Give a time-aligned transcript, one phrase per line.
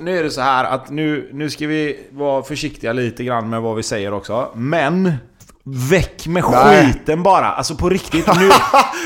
[0.00, 3.62] nu är det så här att nu, nu ska vi vara försiktiga lite grann med
[3.62, 4.48] vad vi säger också.
[4.54, 5.12] Men...
[5.90, 6.86] Väck med Nej.
[6.86, 7.46] skiten bara!
[7.46, 8.26] Alltså på riktigt.
[8.26, 8.50] Nu,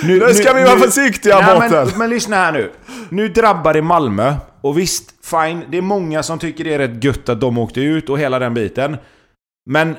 [0.21, 2.73] Nu ska vi vara försiktiga, Nej, men, men lyssna här nu.
[3.09, 4.35] Nu drabbar det Malmö.
[4.61, 5.65] Och visst, fine.
[5.71, 8.39] Det är många som tycker det är rätt gött att de åkte ut och hela
[8.39, 8.97] den biten.
[9.71, 9.97] Men...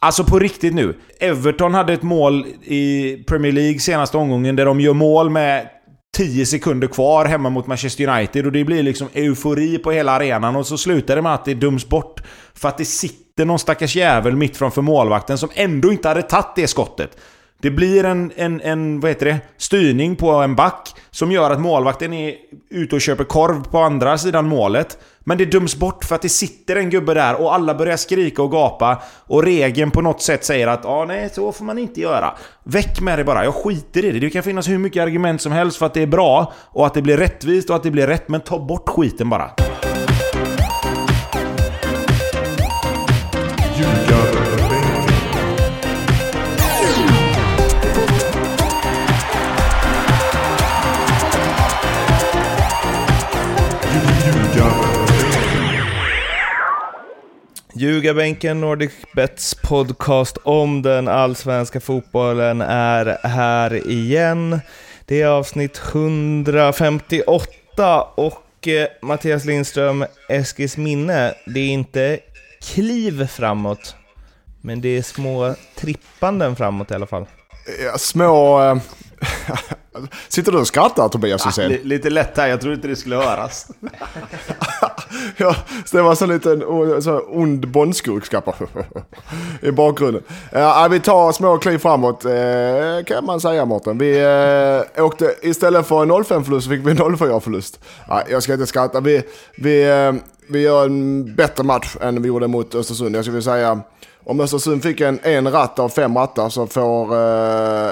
[0.00, 0.94] Alltså på riktigt nu.
[1.20, 5.68] Everton hade ett mål i Premier League senaste omgången där de gör mål med
[6.16, 10.56] 10 sekunder kvar hemma mot Manchester United och det blir liksom eufori på hela arenan
[10.56, 12.22] och så slutar det med att det döms bort
[12.54, 16.56] för att det sitter någon stackars jävel mitt framför målvakten som ändå inte hade tagit
[16.56, 17.18] det skottet.
[17.60, 21.60] Det blir en, en, en vad heter det, styrning på en back som gör att
[21.60, 22.34] målvakten är
[22.70, 24.98] ute och köper korv på andra sidan målet.
[25.20, 28.42] Men det döms bort för att det sitter en gubbe där och alla börjar skrika
[28.42, 29.02] och gapa.
[29.26, 32.34] Och regeln på något sätt säger att ah, nej, så får man inte göra.
[32.64, 34.18] Väck med det bara, jag skiter i det.
[34.18, 36.94] Det kan finnas hur mycket argument som helst för att det är bra och att
[36.94, 38.28] det blir rättvist och att det blir rätt.
[38.28, 39.50] Men ta bort skiten bara.
[57.78, 64.60] Ljugarbänken Nordic Bets podcast om den allsvenska fotbollen är här igen.
[65.04, 72.18] Det är avsnitt 158 och eh, Mattias Lindström, Eskils minne, det är inte
[72.62, 73.96] kliv framåt,
[74.60, 77.26] men det är små trippanden framåt i alla fall.
[77.84, 78.62] Ja, små...
[78.62, 78.76] Eh,
[80.28, 81.68] Sitter du och skrattar Tobias Hysén?
[81.70, 83.66] Li- lite lätt här, jag tror inte det skulle höras.
[85.36, 88.54] Ja, så det var så liten o- så ond bondskurkskappa
[89.62, 90.22] i bakgrunden.
[90.52, 93.98] Ja, vi tar små kliv framåt eh, kan man säga Mårten.
[93.98, 94.18] Vi
[94.96, 97.80] eh, åkte, istället för en 0-5-förlust så fick vi en 0-4-förlust.
[98.08, 99.00] Ja, jag ska inte skratta.
[99.00, 99.22] Vi,
[99.58, 100.12] vi, eh,
[100.48, 103.16] vi gör en bättre match än vi gjorde mot Östersund.
[103.16, 103.80] Jag skulle säga,
[104.24, 107.90] om Östersund fick en, en ratt av fem rattar så får eh,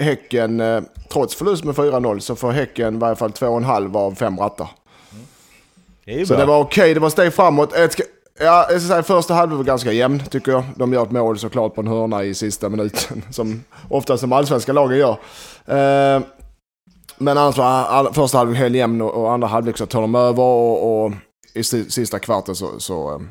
[0.00, 4.38] Häcken, eh, trots förlust med 4-0, så får Häcken i varje fall 2,5 av fem
[4.38, 4.68] rattar.
[6.04, 6.40] Det Så bra.
[6.40, 7.72] det var okej, det var steg framåt.
[7.74, 7.96] Ett
[8.40, 10.64] ja, jag ska säga, första halvan var ganska jämn tycker jag.
[10.76, 13.22] De gör ett mål såklart på en hörna i sista minuten.
[13.30, 15.10] Som oftast de allsvenska lagen gör.
[15.66, 16.22] Eh,
[17.18, 20.14] men annars var all, första halvlek helt jämn och, och andra halvlek så tar de
[20.14, 21.12] över och, och
[21.54, 23.22] i si, sista kvarten så, så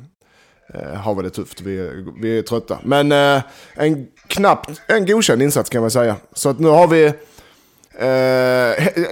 [0.73, 1.61] eh, har vi det tufft.
[1.61, 2.77] Vi, är- vi är trötta.
[2.83, 3.41] Men eh,
[3.75, 6.15] en knappt, en godkänd insats kan man säga.
[6.33, 7.13] Så att nu har vi
[7.99, 8.07] Eh,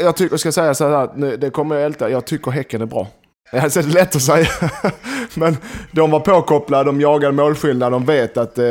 [0.02, 2.82] jag tycker, jag ska säga så här, nu, det kommer jag älta, jag tycker Häcken
[2.82, 3.08] är bra.
[3.52, 4.48] Alltså, det är lätt att säga,
[5.36, 5.58] men
[5.92, 8.66] de var påkopplade, de jagade målskillnad, de vet att eh,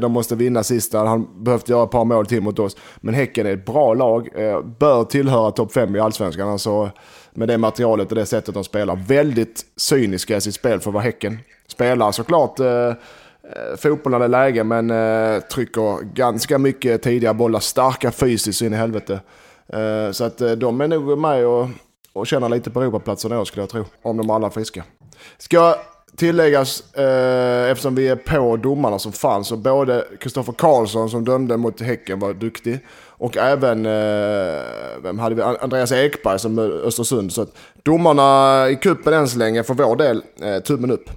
[0.00, 0.98] de måste vinna sista.
[0.98, 2.76] Han behövt göra ett par mål till mot oss.
[2.96, 6.48] Men Häcken är ett bra lag, eh, bör tillhöra topp 5 i Allsvenskan.
[6.48, 6.90] Alltså,
[7.34, 8.96] med det materialet och det sättet de spelar.
[8.96, 11.38] Väldigt cyniska i sitt spel för att vara Häcken.
[11.68, 12.94] Spelar såklart eh, eh,
[13.56, 17.60] Eh, fotboll när det är läge, men eh, trycker ganska mycket tidiga bollar.
[17.60, 19.20] Starka fysiskt så in i helvete.
[19.68, 21.68] Eh, så att eh, de är nog med och,
[22.12, 23.84] och känner lite på Europaplatsen i år skulle jag tro.
[24.02, 24.84] Om de alla är friska.
[25.38, 25.74] Ska
[26.16, 31.56] tilläggas, eh, eftersom vi är på domarna som fanns, så både Kristoffer Karlsson som dömde
[31.56, 32.80] mot Häcken var duktig.
[33.06, 34.62] Och även, eh,
[35.02, 35.42] vem hade vi?
[35.42, 37.32] Andreas Ekberg som Östersund.
[37.32, 41.10] Så att domarna i kuppen än så länge för vår del, eh, tummen upp.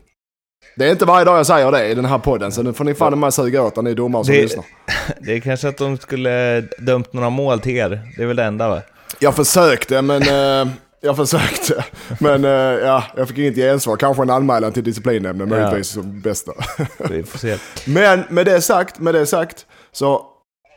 [0.78, 2.84] Det är inte varje dag jag säger det i den här podden, så nu får
[2.86, 4.66] ni fan med suga åt er, ni domare som Det- lyssnar.
[5.20, 8.02] Det är kanske att de skulle dömt några mål till er.
[8.18, 8.82] Det är väl det enda va?
[9.20, 10.22] Jag försökte, men...
[10.22, 11.84] Eh, jag försökte.
[12.20, 13.96] Men eh, ja, jag fick inget gensvar.
[13.98, 16.52] Kanske en anmälan till disciplinnämnden möjligtvis som bästa.
[17.10, 17.58] Vi får se.
[17.86, 20.26] men med det sagt, med det sagt så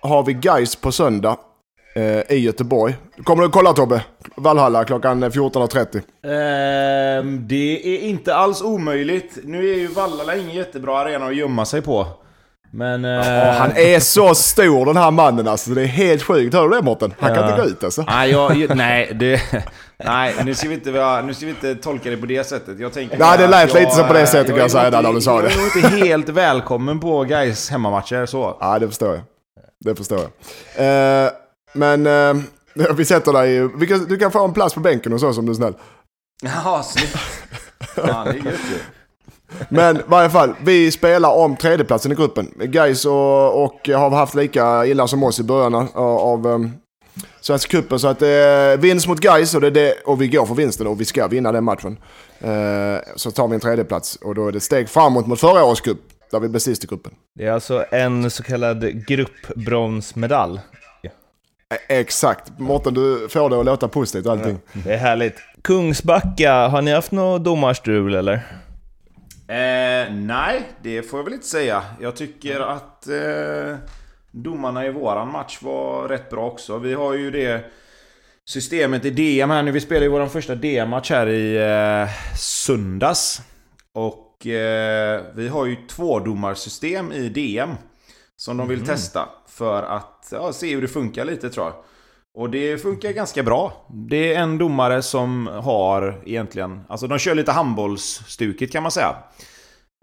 [0.03, 1.37] har vi Geis på söndag
[1.95, 2.97] eh, i Göteborg.
[3.25, 4.05] Kommer du kolla Tobbe?
[4.39, 7.19] Valhalla klockan 14.30.
[7.19, 9.39] Ehm, det är inte alls omöjligt.
[9.45, 12.07] Nu är ju Vallala ingen jättebra arena att gömma sig på.
[12.73, 13.05] Men...
[13.05, 15.71] eh, Ja, han är så stor den här mannen alltså.
[15.71, 16.55] Det är helt sjukt.
[16.55, 17.15] Hör du det Mårten?
[17.19, 17.51] Han kan Ja.
[17.51, 18.03] inte gå ut alltså.
[18.07, 19.41] Nej, jag, nej, det,
[20.05, 22.81] nej nu, ska vi inte, nu ska vi inte tolka det på det sättet.
[22.81, 24.91] Jag tänker Nej, det lät jag, lite så på det sättet, jag kan jag säga,
[24.91, 25.51] där när du sa det.
[25.51, 28.57] Jag är inte helt välkommen på guys hemmamatcher så.
[28.61, 29.21] Ja, det förstår jag.
[29.85, 30.19] Det förstår
[30.77, 31.25] jag.
[31.25, 31.31] Eh,
[31.73, 32.35] men eh,
[32.97, 33.69] vi sätter dig i...
[33.77, 35.75] vi kan- Du kan få en plats på bänken och så som du är snäll.
[36.43, 37.17] Jaha, snyggt.
[37.97, 38.79] Ja, det är gött ju.
[39.69, 42.53] Men i varje fall, vi spelar om tredjeplatsen i gruppen.
[42.59, 45.89] Guys och, och har haft lika illa som oss i början av,
[46.19, 46.73] av um,
[47.41, 47.99] Svenska cupen.
[47.99, 50.87] Så att det eh, vinst mot Guys och, det, det, och vi går för vinsten
[50.87, 51.99] och vi ska vinna den matchen.
[52.41, 55.81] Eh, så tar vi en tredjeplats och då är det steg framåt mot förra årets
[55.81, 55.99] cup.
[56.31, 57.13] Där vi blev sist i gruppen.
[57.39, 60.61] Det är alltså en så kallad gruppbronsmedalj.
[61.71, 62.59] Eh, exakt.
[62.59, 64.59] Mårten, du får det att låta positivt och allting.
[64.73, 65.37] Det är härligt.
[65.63, 68.35] Kungsbacka, har ni haft något domarstrul eller?
[69.49, 71.83] Eh, nej, det får jag väl inte säga.
[72.01, 73.77] Jag tycker att eh,
[74.31, 76.79] domarna i våran match var rätt bra också.
[76.79, 77.65] Vi har ju det
[78.45, 79.71] systemet i DM här nu.
[79.71, 83.43] Vi spelade ju vår första DM-match här i eh, söndags.
[83.93, 87.71] Och eh, vi har ju tvådomarsystem i DM.
[88.37, 89.29] Som de vill testa.
[89.49, 91.75] För att ja, se hur det funkar lite tror jag.
[92.39, 93.87] Och det funkar ganska bra.
[93.89, 96.81] Det är en domare som har egentligen...
[96.89, 99.17] Alltså de kör lite handbollsstuket kan man säga.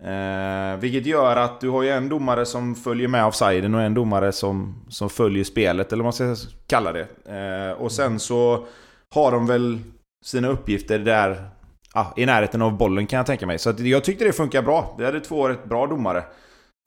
[0.03, 3.93] Eh, vilket gör att du har ju en domare som följer med offsiden och en
[3.93, 7.07] domare som, som följer spelet, eller vad man ska kalla det.
[7.25, 8.67] Eh, och sen så
[9.13, 9.79] har de väl
[10.25, 11.49] sina uppgifter där
[11.93, 13.59] ah, i närheten av bollen kan jag tänka mig.
[13.59, 14.95] Så att jag tyckte det funkar bra.
[14.97, 16.23] Vi hade två rätt bra domare.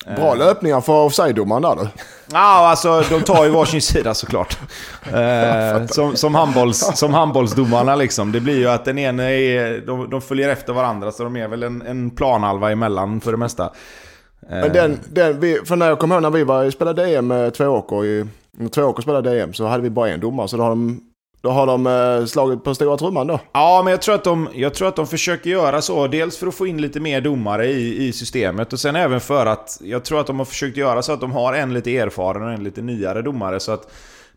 [0.07, 1.89] Bra löpningar för offside-domaren där du.
[2.33, 4.59] Ja, alltså de tar ju varsin sida såklart.
[5.13, 8.33] Eh, som, som, handbolls, som handbollsdomarna liksom.
[8.33, 9.87] Det blir ju att den ene är...
[9.87, 13.39] De, de följer efter varandra så de är väl en, en planhalva emellan för det
[13.39, 13.65] mesta.
[13.65, 13.71] Eh,
[14.49, 17.55] Men den, den, vi, för när jag kommer ihåg när vi var, spelade DM med
[17.55, 20.49] Tvååker, i, när Tvååker spelade DM så hade vi bara en domare.
[20.49, 21.01] Så då har de,
[21.41, 23.41] då har de eh, slagit på stora trumman då.
[23.53, 26.07] Ja, men jag tror, att de, jag tror att de försöker göra så.
[26.07, 29.47] Dels för att få in lite mer domare i, i systemet och sen även för
[29.47, 32.43] att jag tror att de har försökt göra så att de har en lite erfaren
[32.43, 33.93] och en lite nyare domare så att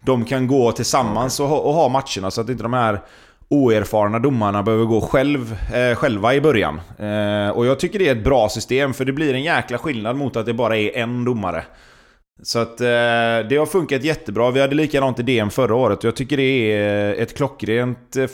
[0.06, 3.02] de kan gå tillsammans och, ha- och ha matcherna så att inte de här
[3.50, 6.82] oerfarna domarna behöver gå själv, eh, själva i början.
[7.00, 10.16] Eh, och jag tycker det är ett bra system för det blir en jäkla skillnad
[10.16, 11.64] mot att det bara är en domare.
[12.44, 12.86] Så att eh,
[13.50, 14.52] det har funkat jättebra.
[14.52, 16.44] Vi hade likadant i DM förra året och jag tycker det
[16.74, 18.28] är ett klockrent eh,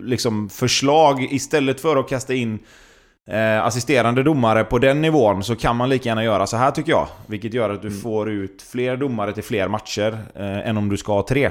[0.00, 1.28] liksom förslag.
[1.30, 2.58] Istället för att kasta in
[3.30, 6.92] eh, assisterande domare på den nivån så kan man lika gärna göra så här tycker
[6.92, 7.06] jag.
[7.26, 10.96] Vilket gör att du får ut fler domare till fler matcher eh, än om du
[10.96, 11.50] ska ha tre.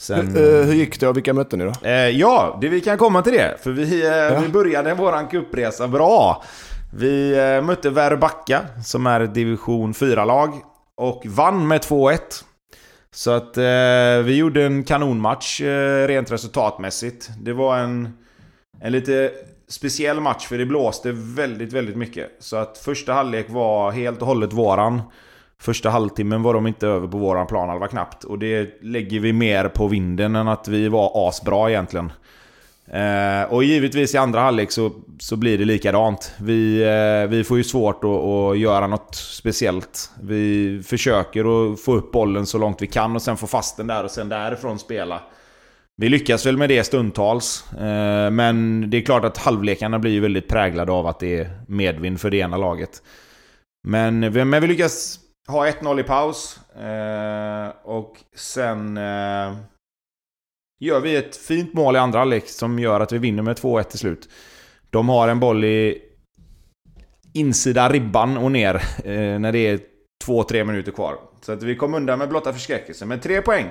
[0.00, 1.72] Sen, Hur, eh, hur gick det och vilka mötte ni då?
[1.88, 3.56] Eh, ja, det, vi kan komma till det.
[3.62, 6.42] För vi, eh, vi började våran cupresa bra.
[6.96, 10.50] Vi eh, mötte Väröbacka, som är ett division 4-lag.
[10.96, 12.18] Och vann med 2-1.
[13.10, 17.30] Så att eh, vi gjorde en kanonmatch eh, rent resultatmässigt.
[17.38, 18.18] Det var en,
[18.80, 19.30] en lite
[19.68, 22.30] speciell match för det blåste väldigt, väldigt mycket.
[22.38, 25.02] Så att första halvlek var helt och hållet våran.
[25.58, 28.24] Första halvtimmen var de inte över på våran planhalva knappt.
[28.24, 32.12] Och det lägger vi mer på vinden än att vi var asbra egentligen.
[32.92, 36.32] Eh, och givetvis i andra halvlek så, så blir det likadant.
[36.40, 40.10] Vi, eh, vi får ju svårt att, att göra något speciellt.
[40.22, 43.86] Vi försöker att få upp bollen så långt vi kan och sen få fast den
[43.86, 45.20] där och sen därifrån spela.
[45.96, 47.72] Vi lyckas väl med det stundtals.
[47.72, 51.50] Eh, men det är klart att halvlekarna blir ju väldigt präglade av att det är
[51.68, 53.02] medvind för det ena laget.
[53.88, 56.58] Men, vi- men vi lyckas ha 1-0 i paus.
[56.76, 59.52] Eh, och sen eh,
[60.80, 63.82] gör vi ett fint mål i andra halvlek som gör att vi vinner med 2-1
[63.82, 64.28] till slut.
[64.90, 65.98] De har en boll i
[67.34, 68.74] insida ribban och ner
[69.04, 69.80] eh, när det är
[70.26, 71.14] 2-3 minuter kvar.
[71.46, 73.70] Så att vi kom undan med blotta förskräckelsen med 3 poäng.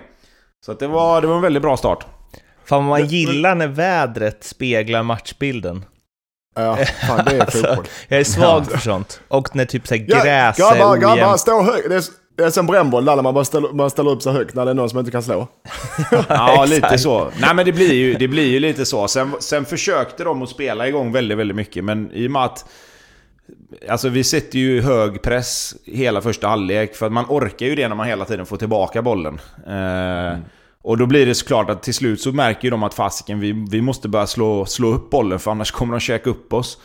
[0.65, 2.05] Så att det, var, det var en väldigt bra start.
[2.65, 5.85] Fan man gillar när vädret speglar matchbilden.
[6.55, 6.75] Ja,
[7.07, 7.85] fan det är fotboll.
[8.07, 9.21] Jag är svag för sånt.
[9.27, 11.39] Och när typ såhär Ja, gräs grabbar, är grabbar, ojämnt.
[11.39, 12.11] stå högt.
[12.37, 14.75] Är som brännboll där man bara ställer, man ställer upp sig högt när det är
[14.75, 15.47] någon som inte kan slå.
[16.29, 17.27] Ja, lite så.
[17.41, 19.07] Nej men det blir ju, det blir ju lite så.
[19.07, 21.83] Sen, sen försökte de att spela igång väldigt, väldigt mycket.
[21.83, 22.65] Men i och med att...
[23.89, 26.95] Alltså vi sätter ju hög press hela första halvlek.
[26.95, 29.39] För att man orkar ju det när man hela tiden får tillbaka bollen.
[29.67, 30.39] Eh,
[30.81, 33.65] Och då blir det såklart att till slut så märker ju de att fasiken, vi,
[33.71, 36.77] vi måste börja slå, slå upp bollen för annars kommer de käka upp oss.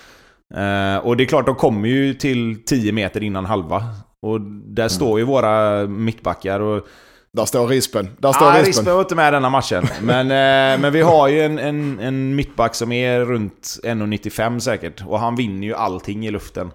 [0.55, 3.85] Eh, och det är klart, de kommer ju till 10 meter innan halva.
[4.23, 6.87] Och där står ju våra mittbackar och
[7.33, 8.09] Där står rispen.
[8.19, 8.67] Där står Ja, rispen.
[8.67, 9.85] Rispen var inte med denna matchen.
[10.03, 15.03] Men, eh, men vi har ju en, en, en mittback som är runt 1,95 säkert.
[15.07, 16.71] Och han vinner ju allting i luften.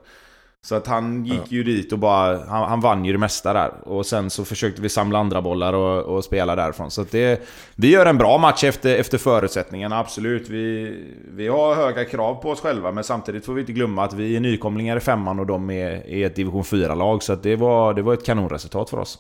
[0.66, 2.38] Så att han gick ju dit och bara...
[2.46, 3.72] Han, han vann ju det mesta där.
[3.84, 6.92] Och sen så försökte vi samla andra bollar och, och spela därifrån.
[6.92, 7.42] Så att det,
[7.76, 10.50] vi gör en bra match efter, efter förutsättningarna, absolut.
[10.50, 10.96] Vi,
[11.32, 14.36] vi har höga krav på oss själva, men samtidigt får vi inte glömma att vi
[14.36, 17.24] är nykomlingar i femman och de är, är ett division 4-lag.
[17.24, 19.20] Så att det, var, det var ett kanonresultat för oss.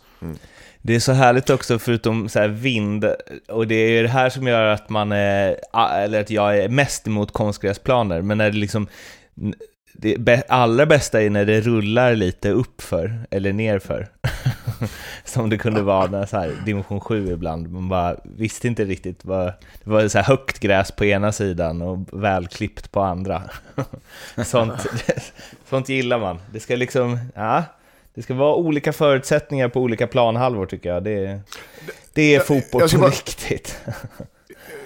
[0.81, 3.05] Det är så härligt också förutom så här vind,
[3.47, 5.55] och det är det här som gör att man är,
[5.95, 8.87] eller att jag är mest emot konstgräsplaner, men när det liksom
[9.93, 14.07] det allra bästa är när det rullar lite uppför eller nerför.
[15.25, 19.25] Som det kunde vara när så här, dimension 7 ibland, man bara visste inte riktigt
[19.25, 19.45] vad,
[19.83, 23.43] det var så här högt gräs på ena sidan och välklippt på andra.
[24.45, 24.73] Sånt,
[25.69, 26.39] sånt gillar man.
[26.51, 27.63] Det ska liksom, ja,
[28.13, 31.03] det ska vara olika förutsättningar på olika planhalvor tycker jag.
[31.03, 31.39] Det,
[32.13, 33.79] det är fotboll jag på riktigt.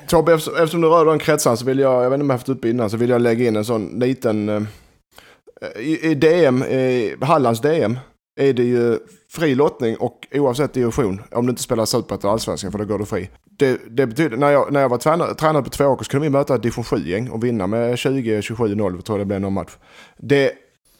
[0.07, 2.37] Tobbe, eftersom, eftersom du rör de kretsarna så vill jag, jag vet inte om jag
[2.37, 4.67] haft uppe innan, så vill jag lägga in en sån liten...
[5.75, 7.99] I, i DM, i Hallands DM,
[8.39, 8.99] är det ju
[9.31, 13.05] fri lottning och oavsett division, om du inte spelar Superettan Allsvenskan för då går du
[13.05, 13.29] fri.
[13.59, 16.23] Det, det betyder, när jag, när jag var tränare, tränare på två år så kunde
[16.27, 19.71] vi möta ett division 7-gäng och vinna med 20-27-0, tror jag det blev någon match.
[20.17, 20.51] Det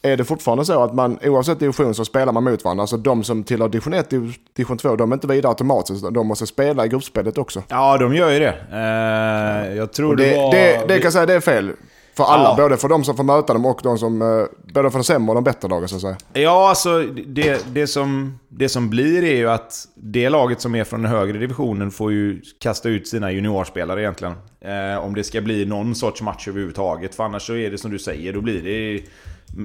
[0.02, 2.82] är det fortfarande så att man oavsett division så spelar man mot varandra.
[2.82, 6.28] Alltså de som tillhör division 1 div- division 2, de är inte vidare automatiskt, de
[6.28, 7.64] måste spela i gruppspelet också.
[7.68, 8.56] Ja, de gör ju det.
[8.72, 10.52] Eh, jag tror Och det, det, var...
[10.52, 11.72] det, det kan jag säga det är fel.
[12.18, 12.56] För alla, Ja.
[12.58, 14.28] både för de som får möta dem och de som, eh,
[14.74, 16.18] både för de sämre och de bättre lagen så att säga.
[16.34, 20.84] Ja, alltså det, det, som, det som blir är ju att det laget som är
[20.84, 24.34] från den högre divisionen får ju kasta ut sina juniorspelare egentligen.
[24.62, 27.16] Eh, om det ska bli någon sorts match överhuvudtaget.
[27.16, 29.02] För annars så är det som du säger, då blir det...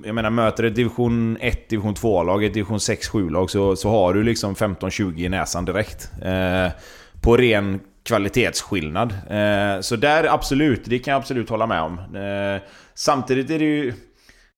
[0.05, 4.23] Jag menar, möter ett division 1, division 2-lag, ett division 6-7-lag så, så har du
[4.23, 6.11] liksom 15-20 i näsan direkt.
[6.23, 6.73] Eh,
[7.21, 9.13] på ren kvalitetsskillnad.
[9.31, 11.99] Eh, så där absolut, det kan jag absolut hålla med om.
[11.99, 12.63] Eh,
[12.95, 13.93] samtidigt är det ju...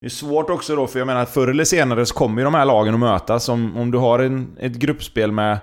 [0.00, 2.54] Det är svårt också då, för jag menar förr eller senare så kommer ju de
[2.54, 3.48] här lagen att mötas.
[3.48, 5.58] Om, om du har en, ett gruppspel med...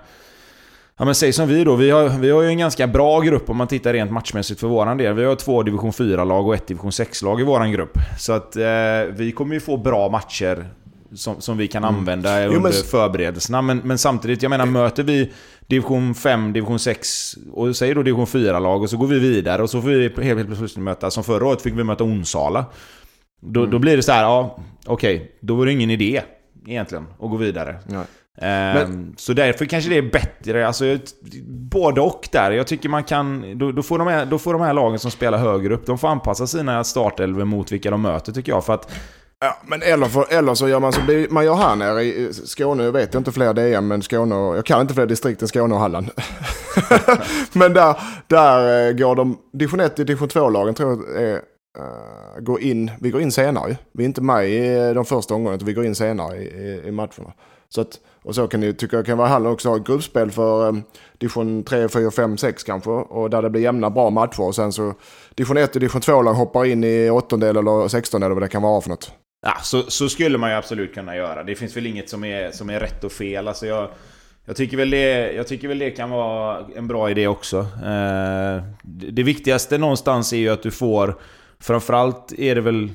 [0.98, 3.50] Ja men säg som vi då, vi har, vi har ju en ganska bra grupp
[3.50, 5.14] om man tittar rent matchmässigt för våran del.
[5.14, 7.98] Vi har två division 4-lag och ett division 6-lag i våran grupp.
[8.18, 8.62] Så att eh,
[9.10, 10.66] vi kommer ju få bra matcher
[11.14, 12.42] som, som vi kan använda Mm.
[12.44, 13.62] Jo, under men- förberedelserna.
[13.62, 15.32] Men, men samtidigt, jag menar möter vi
[15.72, 19.70] division 5, division 6 och säger då division 4-lag och så går vi vidare och
[19.70, 22.64] så får vi helt, helt plötsligt möta, som förra året fick vi möta Onsala.
[23.42, 23.70] Då, Mm.
[23.70, 26.22] då blir det så här, ja okej, då var det ingen idé
[26.66, 27.76] egentligen att gå vidare.
[27.86, 28.04] Nej.
[28.40, 30.84] Ehm, så därför kanske det är bättre, alltså
[31.48, 32.50] både och där.
[32.50, 35.10] Jag tycker man kan, då, då, får de här, då får de här lagen som
[35.10, 38.64] spelar högre upp, de får anpassa sina startelvor mot vilka de möter tycker jag.
[38.64, 38.92] För att,
[39.44, 42.84] Ja, men eller, för, eller så gör man som man gör här nere i Skåne.
[42.84, 45.74] Jag vet inte fler DM, men Skåne och, Jag kan inte fler distrikt än Skåne
[45.74, 46.10] och Halland.
[47.52, 47.96] men där,
[48.26, 49.38] där eh, går de...
[49.52, 52.90] Division 1 och division 2-lagen tror jag är, uh, går in...
[53.00, 53.76] Vi går in senare ju.
[53.92, 56.82] Vi är inte med i de första omgångarna, utan vi går in senare i, i,
[56.88, 57.32] i matcherna.
[57.68, 60.30] Så att, och så kan ni tycka jag kan vara Halland också ha ett gruppspel
[60.30, 60.82] för um,
[61.18, 62.90] division 3, 4, 5, 6 kanske.
[62.90, 64.40] Och där det blir jämna bra matcher.
[64.40, 64.94] Och sen så
[65.34, 68.62] division 1 och division 2-lag hoppar in i åttondel eller sextondel eller vad det kan
[68.62, 71.42] vara för något ja, så, så skulle man ju absolut kunna göra.
[71.42, 73.48] Det finns väl inget som är, som är rätt och fel.
[73.48, 73.88] Alltså jag,
[74.44, 77.58] jag, tycker väl det, jag tycker väl det kan vara en bra idé också.
[77.58, 81.18] Eh, det, viktigaste någonstans är ju att du får...
[81.60, 82.90] Framförallt är det väl...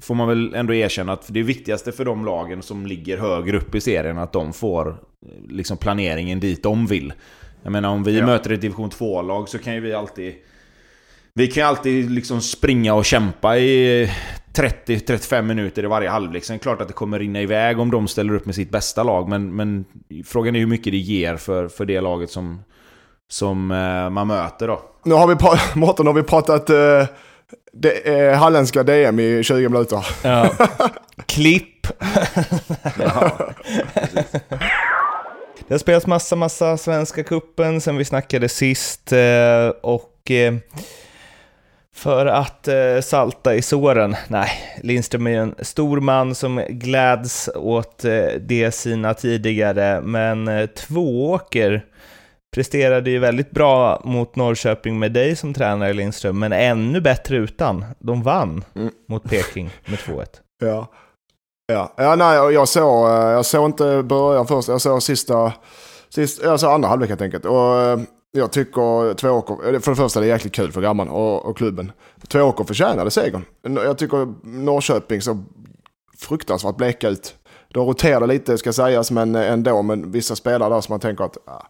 [0.00, 3.74] Får man väl ändå erkänna att det viktigaste för de lagen som ligger högre upp
[3.74, 4.96] i serien att de får
[5.48, 7.12] liksom planeringen dit de vill.
[7.62, 8.26] Jag menar om vi Ja.
[8.26, 10.34] möter ett division 2-lag så kan ju vi alltid...
[11.38, 14.10] Vi kan ju alltid liksom springa och kämpa i
[14.54, 16.44] 30-35 minuter i varje halvlek.
[16.44, 18.70] Sen är det klart att det kommer rinna iväg om de ställer upp med sitt
[18.70, 19.28] bästa lag.
[19.28, 19.84] Men, men
[20.24, 22.60] frågan är hur mycket det ger för, för det laget som,
[23.28, 24.82] som eh, man möter då.
[25.04, 25.34] Nu har vi,
[25.80, 27.04] Mårten, har vi pratat eh,
[27.72, 30.06] det, eh, halländska DM i 20 minuter.
[30.22, 30.54] Ja.
[31.26, 31.86] Klipp.
[35.68, 40.54] Det har spelats massa, massa Svenska kuppen sen vi snackade sist eh, och eh,
[41.96, 44.48] för att eh, salta i såren, nej,
[44.82, 50.66] Lindström är ju en stor man som gläds åt eh, det sina tidigare, men eh,
[50.66, 51.84] Tvååker
[52.54, 57.84] presterade ju väldigt bra mot Norrköping med dig som tränare Lindström, men ännu bättre utan.
[57.98, 58.90] De vann Mm.
[59.08, 60.24] mot Peking med 2-1.
[60.64, 60.86] Ja.
[61.72, 65.52] Ja, ja nej, jag såg, eh, jag såg inte början först, jag såg sista,
[66.08, 67.44] sist, jag såg andra halvlek helt enkelt.
[67.44, 67.98] Och eh,
[68.36, 71.92] jag tycker Tvååker, för det första det är jäkligt kul för grabbarna och, och klubben.
[72.28, 73.44] Tvååker förtjänade segern.
[73.62, 75.44] Jag tycker Norrköping så
[76.18, 77.34] fruktansvärt bleka ut.
[77.68, 79.82] De roterade lite ska sägas, men eh, ändå.
[79.82, 81.66] Men vissa spelare där som man tänker att ah,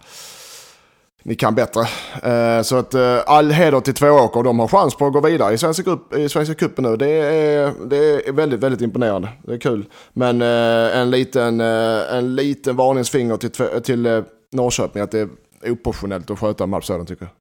[1.23, 1.81] ni kan bättre.
[2.23, 4.43] Eh, så att eh, all heder till Tvååker.
[4.43, 6.97] De har chans på att gå vidare i Svenska, grupp, i Svenska cupen nu.
[6.97, 9.29] Det är, det är väldigt, väldigt imponerande.
[9.43, 9.85] Det är kul.
[10.13, 13.51] Men eh, en, liten, eh, en liten varningsfinger till,
[13.83, 15.29] till eh, Norrköping att det är
[15.65, 17.33] oprofessionellt att sköta en match sådan tycker jag.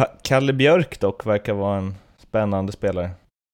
[0.00, 3.10] Ka- Kalle Björk dock verkar vara en spännande spelare.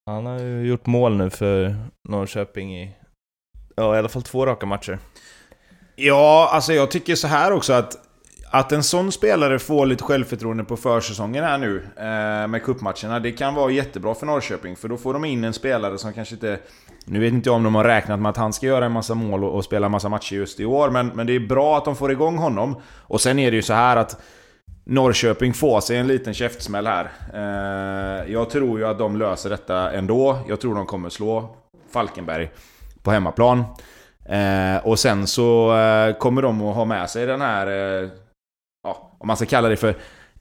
[0.06, 1.76] Han har ju gjort mål nu för
[2.08, 2.96] Norrköping i,
[3.76, 4.98] ja, i alla fall två raka matcher.
[5.96, 7.96] Ja, alltså jag tycker så här också att
[8.52, 13.32] att en sån spelare får lite självförtroende på försäsongen här nu eh, med cupmatcherna, det
[13.32, 14.76] kan vara jättebra för Norrköping.
[14.76, 16.58] För då får de in en spelare som kanske inte...
[17.11, 19.14] Nu vet inte jag om de har räknat med att han ska göra en massa
[19.14, 21.76] mål och, och spela en massa matcher just i år, men, men det är bra
[21.76, 22.81] att de får igång honom.
[22.99, 24.21] Och sen är det ju så här att
[24.85, 27.11] Norrköping får sig en liten käftsmäll här.
[27.35, 30.38] Eh, jag tror ju att de löser detta ändå.
[30.49, 31.57] Jag tror de kommer slå
[31.93, 32.50] Falkenberg
[33.02, 33.64] på hemmaplan.
[34.29, 38.09] Eh, och sen så eh, kommer de att ha med sig den här, eh,
[38.83, 39.95] ja, om man ska kalla det för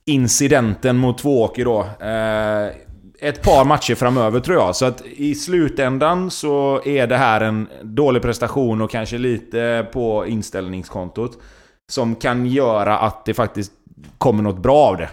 [0.05, 1.79] incidenten mot Tvååker då.
[2.05, 2.88] Eh,
[3.21, 4.75] ett par matcher framöver tror jag.
[4.75, 10.25] Så att i slutändan så är det här en dålig prestation och kanske lite på
[10.27, 11.37] inställningskontot.
[11.91, 13.71] Som kan göra att det faktiskt
[14.17, 15.09] kommer något bra av det.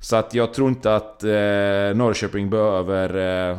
[0.00, 1.30] Så att jag tror inte att eh,
[1.94, 3.58] Norrköping behöver eh,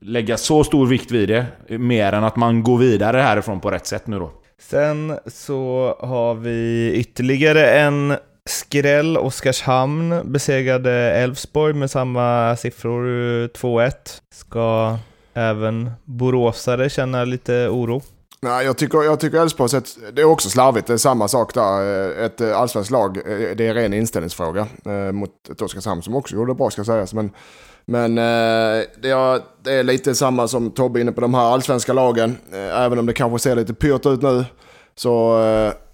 [0.00, 1.46] lägga så stor vikt vid det.
[1.78, 4.32] Mer än att man går vidare härifrån på rätt sätt nu då.
[4.58, 8.14] Sen så har vi ytterligare en
[8.48, 9.16] skräll.
[9.16, 13.02] Oskarshamn besegrade Elfsborg med samma siffror,
[13.48, 13.92] 2-1.
[14.34, 14.98] Ska
[15.34, 18.02] även boråsare känna lite oro?
[18.44, 19.82] Nej, jag tycker, jag tycker Elfsborg,
[20.12, 20.86] det är också slarvigt.
[20.86, 21.80] Det är samma sak där.
[22.18, 24.66] Eh, ett eh, allsvenskt lag, eh, det är en ren inställningsfråga
[25.12, 27.14] mot ett Oskarshamn som också gjorde det bra ska sägas.
[27.14, 27.30] Men,
[27.84, 32.36] men det, är, det är lite samma som Tobbe inne på de här allsvenska lagen.
[32.52, 34.44] Även om det kanske ser lite pyrt ut nu.
[34.94, 35.40] Så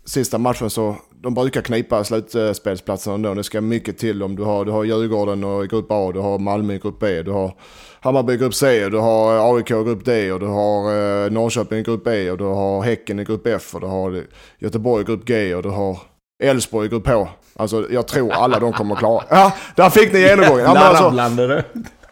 [0.04, 3.34] sista matchen så de brukar knipa slutspelsplatserna ändå.
[3.34, 6.38] Det ska mycket till om du har, du har Djurgården och grupp A, du har
[6.38, 7.54] Malmö i grupp B, du har
[8.00, 11.78] Hammarby i grupp C, du har AIK i grupp D och du har eh, Norrköping
[11.78, 14.24] i grupp E och du har Häcken i grupp F och du har
[14.58, 15.98] Göteborg i grupp G och du har
[16.42, 17.28] Elfsborg i grupp H.
[17.56, 19.24] Alltså jag tror alla de kommer att klara.
[19.30, 20.64] Ja, där fick ni genomgången.
[20.64, 21.62] Ja, men alltså,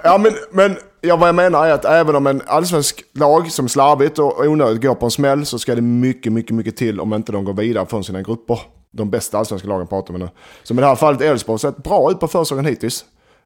[0.05, 3.69] ja men, men ja, vad jag menar är att även om en allsvensk lag som
[3.69, 7.15] slarvigt och onödigt går på en smäll så ska det mycket, mycket, mycket till om
[7.15, 10.29] inte de går vidare från sina grupper de bästa allsvenska lagen pratar vi nu.
[10.63, 13.05] Som i det här fallet Elfsborg sett bra ut på försäsongen hittills.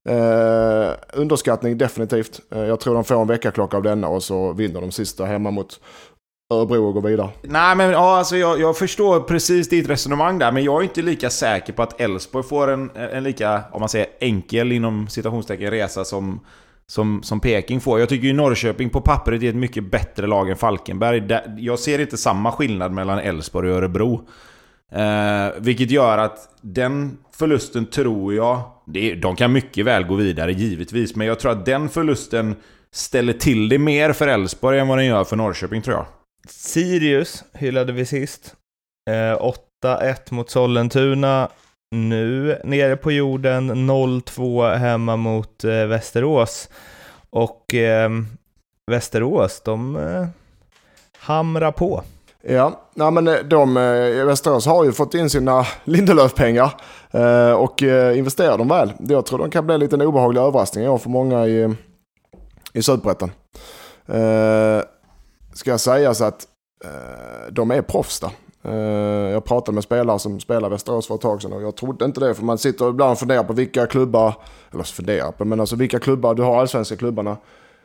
[0.08, 2.40] Eh, underskattning definitivt.
[2.54, 5.50] Eh, jag tror de får en veckaklocka av denna och så vinner de sista hemma
[5.50, 5.80] mot
[6.52, 7.28] Örebro och går vidare.
[7.42, 11.02] Nej men ja, alltså jag, jag förstår precis ditt resonemang där, men jag är inte
[11.02, 15.70] lika säker på att Elfsborg får en, en lika, om man säger enkel inom citationstecken,
[15.70, 16.40] resa som,
[16.86, 18.00] som, som Peking får.
[18.00, 21.22] Jag tycker ju Norrköping på pappret är ett mycket bättre lag än Falkenberg.
[21.58, 24.28] Jag ser inte samma skillnad mellan Elfsborg och Örebro.
[24.94, 28.62] Eh, vilket gör att den förlusten tror jag...
[28.86, 32.56] Det, de kan mycket väl gå vidare givetvis, men jag tror att den förlusten
[32.92, 36.06] ställer till det mer för Elfsborg än vad den gör för Norrköping tror jag.
[36.48, 38.54] Sirius hyllade vi sist.
[39.10, 39.52] Eh,
[39.84, 41.48] 8-1 mot Sollentuna.
[41.90, 46.68] Nu nere på jorden, 0-2 hemma mot eh, Västerås.
[47.30, 48.10] Och eh,
[48.90, 50.26] Västerås, de eh,
[51.18, 52.02] hamrar på.
[52.44, 56.74] Ja, nej men eh, de, eh, Västerås har ju fått in sina Lindelöf-pengar
[57.10, 57.82] eh, och
[58.16, 58.92] investerar dem väl.
[58.98, 61.74] Jag tror de kan bli en liten obehaglig överraskning i år för många i,
[62.72, 63.30] i Superettan.
[65.54, 66.46] Ska jag säga så att
[67.50, 68.30] de är proffs där.
[69.30, 72.20] Jag pratade med spelare som spelar Västerås för ett tag sedan och jag trodde inte
[72.20, 74.34] det för man sitter ibland och funderar på vilka klubbar,
[74.72, 77.36] eller funderar på, men alltså vilka klubbar, du har allsvenska klubbarna.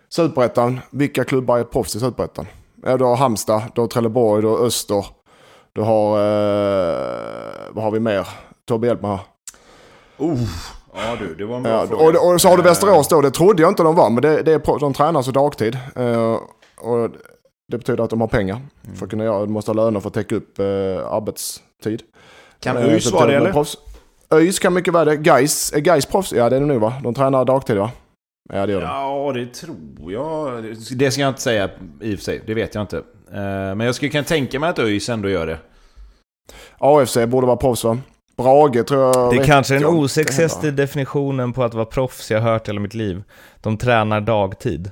[0.10, 2.46] Superettan, vilka klubbar är proffs i Superettan?
[2.84, 5.06] Du har Halmstad, du har Trelleborg, du har Öster.
[5.74, 6.18] Du har...
[6.18, 8.28] Eh, vad har vi mer?
[8.68, 9.20] Tobbe, hjälp mig här.
[10.26, 10.40] Uh,
[10.96, 12.20] ja du, det var en bra ja, fråga.
[12.20, 14.42] Och, och, så har du Västerås då, det trodde jag inte de var, men det,
[14.42, 15.78] det är, de tränar så dagtid.
[15.96, 16.34] Eh,
[16.78, 17.10] och
[17.68, 18.96] det betyder att de har pengar mm.
[18.98, 20.66] för att kunna göra, de måste ha löner för att täcka upp eh,
[21.12, 22.02] arbetstid.
[22.60, 23.66] Kan ÖIS eh, vara det eller?
[24.30, 25.18] ÖIS kan mycket väl det.
[25.18, 26.34] Gais, är Gais proffs?
[26.34, 26.94] Ja det är det nog va?
[27.04, 27.92] De tränar dagtid va?
[28.50, 28.88] Ja, det gör de.
[28.88, 30.64] Ja, det tror jag.
[30.98, 31.70] Det ska jag inte säga
[32.02, 32.44] i och för sig.
[32.46, 32.98] Det vet jag inte.
[32.98, 35.58] Eh, men jag skulle kunna tänka mig att ÖIS ändå gör det.
[36.78, 37.98] AFC borde vara proffs va?
[38.38, 39.32] Brage tror jag...
[39.32, 42.94] Det är kanske är den osexigaste definitionen på att vara proffs jag hört hela mitt
[42.94, 43.24] liv.
[43.62, 44.92] De tränar dagtid.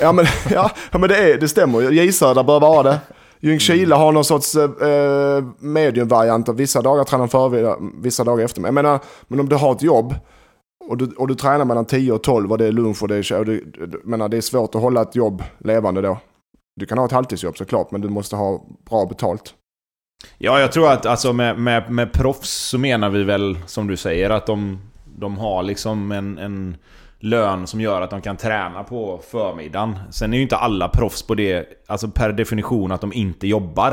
[0.00, 2.98] Ja men, ja, men det, är, det stämmer J Södra bör vara det.
[3.40, 6.48] Ljungskile har någon sorts eh, mediumvariant.
[6.48, 8.62] Vissa dagar tränar de före, vissa dagar efter.
[8.62, 10.14] Jag menar, men om du har ett jobb
[10.88, 13.30] och du, och du tränar mellan 10 och 12 och det är lunch och det
[13.30, 13.38] är...
[13.38, 16.18] Och du, menar, det är svårt att hålla ett jobb levande då.
[16.76, 19.54] Du kan ha ett halvtidsjobb såklart, men du måste ha bra betalt.
[20.38, 23.96] Ja, jag tror att alltså med, med, med proffs så menar vi väl, som du
[23.96, 24.78] säger, att de,
[25.18, 26.76] de har liksom en, en
[27.18, 29.98] lön som gör att de kan träna på förmiddagen.
[30.10, 33.92] Sen är ju inte alla proffs på det, alltså per definition, att de inte jobbar.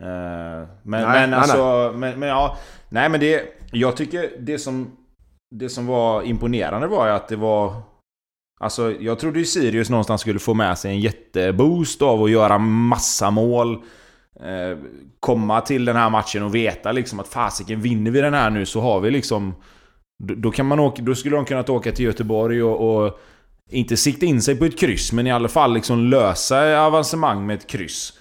[0.00, 1.94] Eh, men, nej, men alltså, nej.
[1.94, 2.56] Men, men ja,
[2.88, 4.97] nej men det, jag tycker det som
[5.50, 7.74] det som var imponerande var ju att det var...
[8.60, 12.58] Alltså, jag trodde ju Sirius någonstans skulle få med sig en jätteboost av att göra
[12.58, 13.74] massa mål.
[14.40, 14.78] Eh,
[15.20, 18.66] komma till den här matchen och veta liksom att fasiken, vinner vi den här nu
[18.66, 19.54] så har vi liksom...
[20.18, 23.20] Då, kan man åka, då skulle de kunnat åka till Göteborg och, och
[23.70, 27.56] inte sikta in sig på ett kryss, men i alla fall liksom lösa avancemang med
[27.56, 28.12] ett kryss.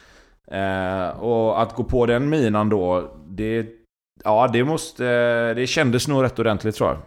[0.52, 3.66] Eh, och att gå på den minan då, det
[4.24, 5.04] Ja, det måste...
[5.54, 6.98] Det kändes nog rätt ordentligt tror jag.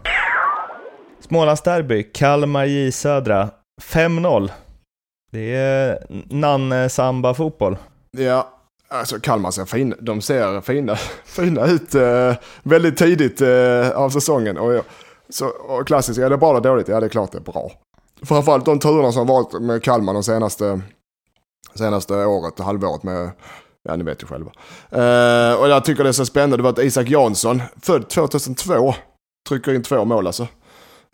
[1.19, 3.49] Smålandsderby, Kalmar J Södra.
[3.81, 4.49] 5-0.
[5.31, 7.77] Det är Nanne Samba-fotboll.
[8.17, 8.57] Ja,
[8.93, 10.95] Alltså Kalmar ser fina, de ser fina,
[11.25, 14.57] fina ut eh, väldigt tidigt eh, av säsongen.
[14.57, 14.85] Och,
[15.29, 16.87] så, och klassiskt, är det bra eller dåligt?
[16.87, 17.71] Ja det är klart det är bra.
[18.23, 20.81] Framförallt de turerna som varit med Kalmar de senaste,
[21.75, 23.31] senaste året, halvåret med,
[23.83, 24.51] ja ni vet ju själva.
[24.89, 28.93] Eh, och jag tycker det är så spännande, det var att Isak Jansson, född 2002,
[29.49, 30.47] trycker in två mål alltså.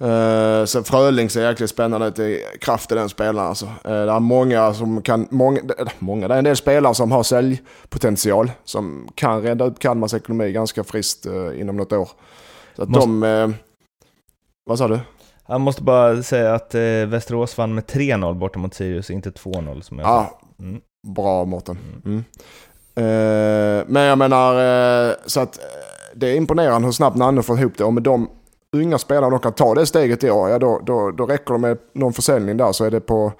[0.03, 3.49] Uh, sen Fröling ser jäkligt spännande ut kraft i den spelaren.
[3.49, 3.65] Alltså.
[3.65, 5.61] Uh, det är många som kan, många,
[5.99, 8.51] många, det är en del spelare som har säljpotential.
[8.63, 12.09] Som kan rädda upp Kalmars ekonomi ganska friskt uh, inom något år.
[12.75, 13.53] Så att måste, de,
[14.65, 14.99] vad sa du?
[15.47, 16.75] Jag måste bara säga att
[17.07, 20.39] Västerås vann med 3-0 borta mot Sirius, inte 2-0 som jag sa.
[20.59, 21.77] Mm bra Mårten.
[22.05, 22.23] Mm.
[22.95, 24.53] Eh, men jag menar,
[25.09, 25.63] eh, så att eh,
[26.15, 27.83] det är imponerande hur snabbt Nanne får ihop det.
[27.83, 28.29] Och med de
[28.71, 31.59] unga spelarna de kan ta det steget i år, ja då, då, då räcker det
[31.59, 33.33] med någon försäljning där så är det på...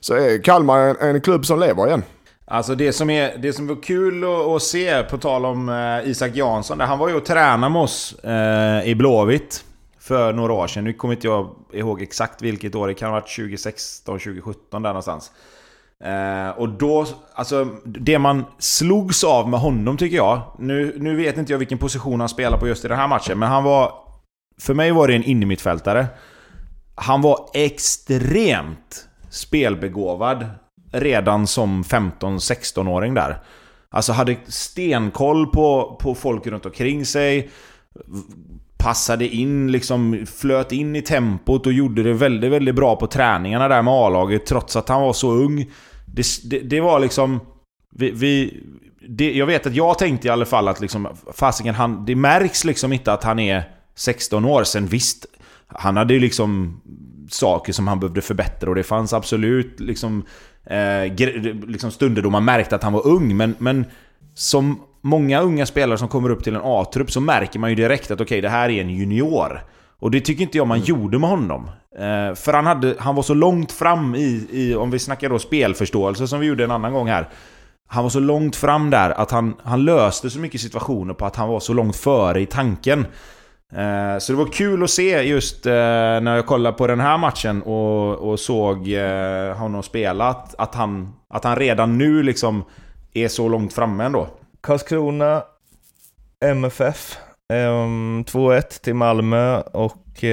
[0.00, 2.02] Så är Kalmar en, en klubb som lever igen.
[2.46, 6.10] Alltså det som, är, det som var kul att, att se, på tal om eh,
[6.10, 9.64] Isak Jansson, han var ju och tränade med oss eh, i Blåvitt
[10.00, 10.84] för några år sedan.
[10.84, 14.90] Nu kommer inte jag ihåg exakt vilket år, det kan ha varit 2016, 2017 där
[14.90, 15.30] någonstans.
[16.04, 21.38] Eh, och då, alltså det man slogs av med honom tycker jag, nu, nu vet
[21.38, 23.92] inte jag vilken position han spelar på just i den här matchen, men han var
[24.60, 26.06] för mig var det en innermittfältare.
[26.94, 30.46] Han var extremt spelbegåvad
[30.92, 33.42] redan som 15-16-åring där.
[33.90, 37.50] Alltså hade stenkoll på, på folk runt omkring sig.
[38.78, 43.68] Passade in, liksom flöt in i tempot och gjorde det väldigt, väldigt bra på träningarna
[43.68, 45.70] där med A-laget trots att han var så ung.
[46.14, 47.40] Det, det, det var liksom...
[47.90, 48.62] Vi, vi
[49.08, 52.64] det, jag vet att jag tänkte i alla fall att liksom, fasiken, han, det märks
[52.64, 53.62] liksom inte att han är
[53.94, 54.64] 16 år.
[54.64, 55.26] Sen visst,
[55.66, 56.80] han hade ju liksom
[57.30, 60.24] saker som han behövde förbättra och det fanns absolut liksom,
[60.64, 61.14] eh,
[61.66, 63.36] liksom stunder då man märkte att han var ung.
[63.36, 63.84] Men, men
[64.34, 68.10] som många unga spelare som kommer upp till en A-trupp så märker man ju direkt
[68.10, 69.60] att okej, okay, det här är en junior.
[70.04, 70.86] Och det tycker inte jag man mm.
[70.86, 71.70] gjorde med honom.
[71.98, 75.38] Eh, för han, hade, han var så långt fram i, i, om vi snackar då
[75.38, 77.28] spelförståelse som vi gjorde en annan gång här.
[77.88, 81.36] Han var så långt fram där att han, han löste så mycket situationer på att
[81.36, 83.06] han var så långt före i tanken.
[83.72, 87.18] Eh, så det var kul att se just eh, när jag kollade på den här
[87.18, 92.64] matchen och, och såg eh, honom spela att, att, han, att han redan nu liksom
[93.14, 94.28] är så långt framme ändå.
[94.60, 95.42] Karlskrona,
[96.44, 97.18] MFF,
[97.54, 100.24] 2-1 till Malmö och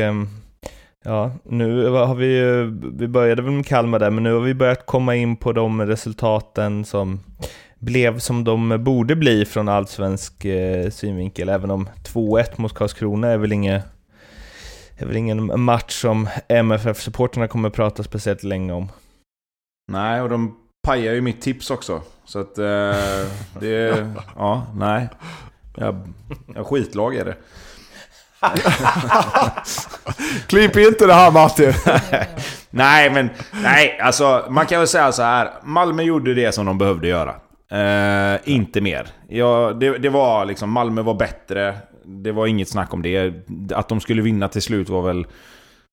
[1.04, 4.54] ja, nu har vi ju, vi började väl med Kalmar där, men nu har vi
[4.54, 7.20] börjat komma in på de resultaten som
[7.82, 13.38] blev som de borde bli från allsvensk eh, synvinkel, även om 2-1 mot Karlskrona är
[13.38, 13.84] väl, inget,
[14.98, 18.90] är väl ingen match som MFF-supporterna kommer att prata speciellt länge om.
[19.92, 20.56] Nej, och de
[20.88, 22.02] pajar ju mitt tips också.
[22.26, 22.96] Så att eh,
[23.60, 24.08] det...
[24.36, 25.10] Ja, nej.
[25.76, 26.14] Jag,
[26.56, 27.36] jag skitlag är det.
[30.48, 31.74] Klipp inte det här Martin!
[32.70, 33.30] nej, men
[33.64, 35.50] nej, alltså man kan väl säga så här.
[35.64, 37.36] Malmö gjorde det som de behövde göra.
[37.74, 39.08] Uh, inte mer.
[39.28, 41.78] Ja, det, det, var liksom, Malmö var bättre.
[42.06, 43.34] Det var inget snack om det.
[43.74, 45.26] Att de skulle vinna till slut var väl,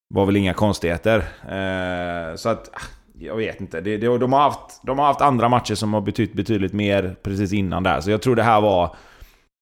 [0.08, 1.18] var väl inga konstigheter.
[1.18, 2.80] Uh, så att, ah,
[3.18, 3.80] jag vet inte.
[3.80, 7.16] Det, det, de, har haft, de har haft andra matcher som har betytt betydligt mer
[7.22, 8.00] precis innan där.
[8.00, 8.96] Så jag tror det här var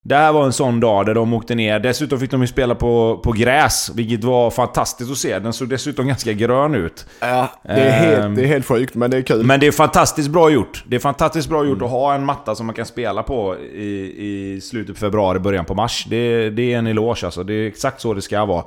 [0.09, 1.79] det här var en sån dag där de åkte ner.
[1.81, 5.39] Dessutom fick de ju spela på, på gräs, vilket var fantastiskt att se.
[5.39, 7.07] Den såg dessutom ganska grön ut.
[7.21, 9.47] Ja, det är, helt, ehm, det är helt sjukt, men det är kul.
[9.47, 10.85] Men det är fantastiskt bra gjort.
[10.87, 11.85] Det är fantastiskt bra gjort mm.
[11.85, 15.65] att ha en matta som man kan spela på i, i slutet på februari, början
[15.65, 16.07] på mars.
[16.11, 17.45] Det, det är en eloge alltså.
[17.45, 18.65] Det är exakt så det ska vara.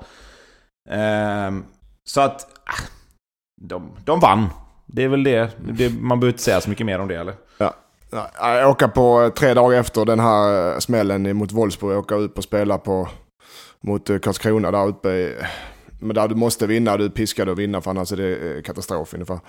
[0.89, 1.63] Ehm,
[2.05, 2.41] så att...
[2.65, 2.83] Ah,
[3.61, 4.49] de, de vann.
[4.85, 5.49] Det är väl det.
[5.57, 5.89] det.
[5.89, 7.33] Man behöver inte säga så mycket mer om det, eller?
[8.09, 8.29] Ja.
[8.39, 11.97] Jag på eh, tre dagar efter den här eh, smällen mot Wolfsburg.
[11.97, 13.07] åka ut upp och spela på,
[13.81, 15.31] mot eh, Karlskrona där uppe.
[15.99, 19.13] men där du måste vinna, du är piskad att vinna för annars är det katastrof
[19.13, 19.39] ungefär.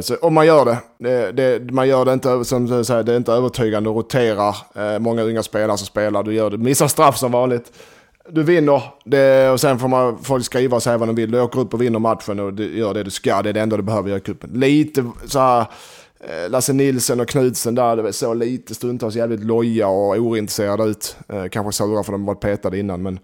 [0.00, 3.12] Så om man gör det, det, det, man gör det inte, som du säger, det
[3.12, 7.16] är inte övertygande, du roterar många unga spelare som spelar, du gör det, missar straff
[7.18, 7.72] som vanligt.
[8.28, 11.30] Du vinner det, och sen får man folk skriva och säga vad de vill.
[11.30, 13.42] Du åker upp och vinner matchen och du gör det du ska.
[13.42, 14.50] Det är det enda du behöver göra i cupen.
[14.54, 15.66] Lite så här
[16.28, 21.16] Eh, Lasse Nilsen och Knudsen där, det såg lite stundtals jävligt loja och ointresserade ut.
[21.28, 23.18] Eh, kanske sura för de varit petade innan, men,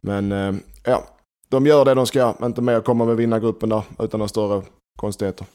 [0.00, 1.04] men eh, ja.
[1.48, 4.62] De gör det de ska, inte mer kommer med vinnargruppen där utan några större
[4.98, 5.46] konstigheter.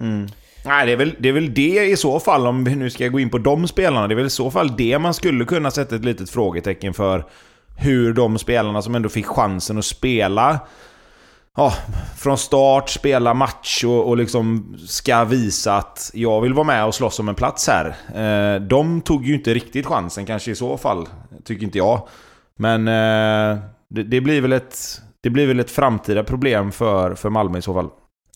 [0.00, 0.28] Mm.
[0.64, 3.08] Nej, det är, väl, det är väl det i så fall, om vi nu ska
[3.08, 5.70] gå in på de spelarna, det är väl i så fall det man skulle kunna
[5.70, 7.24] sätta ett litet frågetecken för
[7.76, 10.60] hur de spelarna som ändå fick chansen att spela
[11.56, 11.72] ja,
[12.16, 16.94] från start spela match och, och liksom ska visa att jag vill vara med och
[16.94, 17.96] slåss om en plats här.
[18.14, 21.08] Eh, de tog ju inte riktigt chansen kanske i så fall,
[21.44, 22.08] tycker inte jag.
[22.56, 24.78] Men eh, det, det, blir väl ett,
[25.20, 27.90] det blir väl ett framtida problem för, för Malmö i så fall.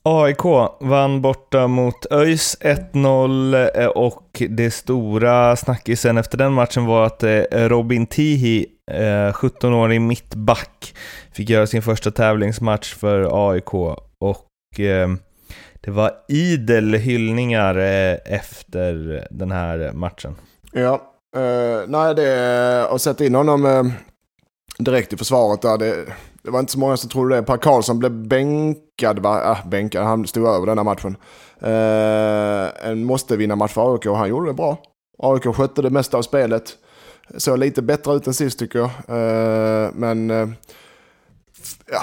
[0.09, 0.45] AIK
[0.81, 7.23] vann borta mot ÖIS 1-0 eh, och det stora snackisen efter den matchen var att
[7.23, 10.95] eh, Robin Tihi, eh, 17-årig mittback,
[11.33, 13.75] fick göra sin första tävlingsmatch för AIK
[14.21, 14.47] och
[15.81, 17.77] det var idel hyllningar
[18.25, 20.37] efter den här matchen.
[20.73, 21.03] Ja,
[21.37, 23.93] eh, nej det, att sätta in honom
[24.79, 25.95] direkt i försvaret där, det,
[26.49, 27.43] det var inte så många som trodde det.
[27.43, 29.53] Per Karlsson blev bänkad, va?
[29.53, 31.17] Äh, bänkad, han stod över denna matchen.
[31.61, 34.79] Eh, en måste vinna match för AIK och han gjorde det bra.
[35.19, 36.77] AIK skötte det mesta av spelet.
[37.37, 38.89] Såg lite bättre ut än sist tycker jag.
[38.89, 40.49] Eh, men eh,
[41.93, 42.03] ja,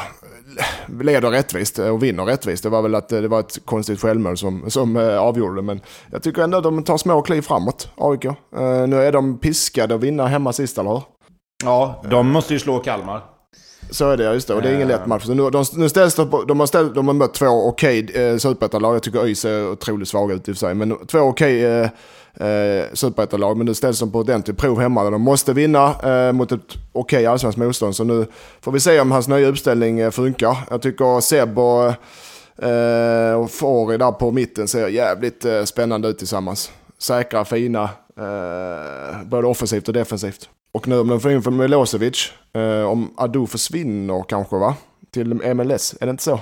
[1.03, 2.63] leder rättvist och vinner rättvist.
[2.63, 5.62] Det var väl att eh, det var ett konstigt självmål som, som eh, avgjorde det.
[5.62, 5.81] Men
[6.12, 8.25] jag tycker ändå att de tar små kliv framåt, AIK.
[8.25, 8.34] Eh,
[8.88, 11.03] nu är de piskade att vinna hemma sist, eller hur?
[11.63, 13.35] Ja, de måste ju slå Kalmar.
[13.89, 14.54] Så är det, just det.
[14.54, 15.26] Och det är ingen lätt match.
[15.26, 18.24] Så nu, de, nu ställs de, de, har ställt, de har mött två okej okay,
[18.24, 18.95] eh, superettalag.
[18.95, 20.74] Jag tycker ÖIS är otroligt svaga ut i och för sig.
[20.74, 21.89] Men två okej okay,
[22.39, 23.58] eh, eh, superettalag.
[23.58, 25.04] Men nu ställs de på ordentligt prov hemma.
[25.04, 26.60] Där de måste vinna eh, mot ett
[26.91, 27.95] okej okay, allsvenskt motstånd.
[27.95, 28.26] Så nu
[28.62, 30.58] får vi se om hans nya uppställning eh, funkar.
[30.69, 31.86] Jag tycker Seb och,
[32.65, 36.71] eh, och Fori där på mitten ser jävligt eh, spännande ut tillsammans.
[36.98, 37.89] Säkra, fina.
[38.17, 40.50] Eh, både offensivt och defensivt.
[40.76, 44.76] Och nu om de får in för Milosevic, eh, om Adu försvinner kanske va?
[45.12, 46.40] Till MLS, är det inte så?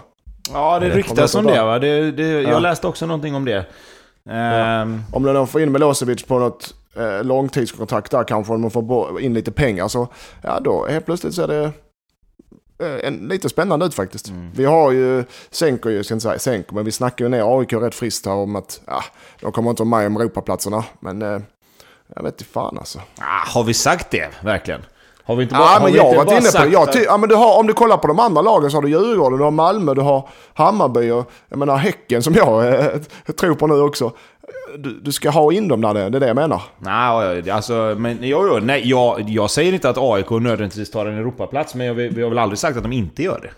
[0.53, 1.79] Ja, det, ryktas om det va?
[1.79, 2.59] Det, det, jag ja.
[2.59, 3.65] läste också någonting om det.
[4.23, 4.81] Ja.
[4.81, 5.03] Um...
[5.11, 9.33] Om de får in Milosevic på något eh, långtidskontrakt där kanske, om de får in
[9.33, 10.07] lite pengar så,
[10.41, 11.63] ja då helt plötsligt så är det
[12.85, 14.29] eh, en, lite spännande ut faktiskt.
[14.29, 14.51] Mm.
[14.55, 17.73] Vi har ju Senko, jag ska inte säga Senko, men vi snackar ju ner AIK
[17.73, 19.03] rätt friskt här om att ja,
[19.41, 20.83] de kommer inte vara med om Europaplatserna.
[20.99, 21.39] Men eh,
[22.15, 22.99] jag vet inte fan alltså.
[23.19, 24.81] Ah, har vi sagt det verkligen?
[25.25, 26.69] Har vi inte bara, ja, men jag har varit inne på det.
[26.69, 28.81] Jag ty- ja, men du har, om du kollar på de andra lagen så har
[28.81, 32.99] du Djurgården, du har Malmö, du har Hammarby och jag menar Häcken som jag eh,
[33.39, 34.11] tror på nu också.
[34.77, 36.61] Du, du, ska ha in dem där, det är det jag menar.
[36.79, 41.17] Nej, alltså, men, jo, jo, nej, jag, jag säger inte att AIK nödvändigtvis tar en
[41.17, 43.49] Europaplats, men jag, vi har väl aldrig sagt att de inte gör det.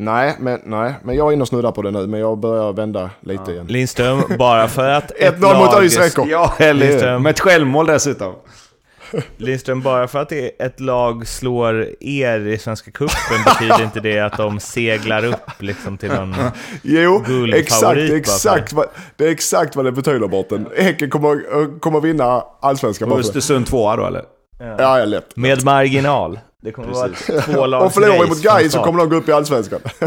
[0.00, 2.72] Nej men, nej, men jag är inne och snuddar på det nu, men jag börjar
[2.72, 3.52] vända lite ja.
[3.52, 3.66] igen.
[3.66, 6.26] Lindström, bara för att ett 1-0 mot ÖIS räcker.
[6.30, 8.34] Ja, eller Med ett självmål dessutom.
[9.36, 14.36] Lindström, bara för att ett lag slår er i Svenska Cupen betyder inte det att
[14.36, 16.34] de seglar upp liksom till någon
[16.82, 18.86] Jo, exakt, exakt vad,
[19.16, 20.66] det är exakt vad det betyder Borten.
[20.76, 23.12] Häcken kommer, kommer vinna Allsvenskan.
[23.12, 24.24] Östersund tvåa då eller?
[24.58, 25.36] Ja, ja lätt.
[25.36, 26.38] Med marginal.
[26.60, 27.28] Det kommer Precis.
[27.28, 29.80] vara två lag Och förlorar vi mot Gais så kommer de gå upp i Allsvenskan.
[29.98, 30.06] Ja.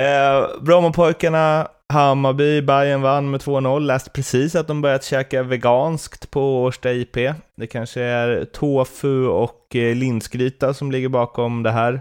[0.00, 3.80] eh, Brommapojkarna, Hammarby, Bayern vann med 2-0.
[3.80, 7.16] Läste precis att de börjat käka veganskt på Årsta IP.
[7.56, 12.00] Det kanske är tofu och eh, linsgryta som ligger bakom det här.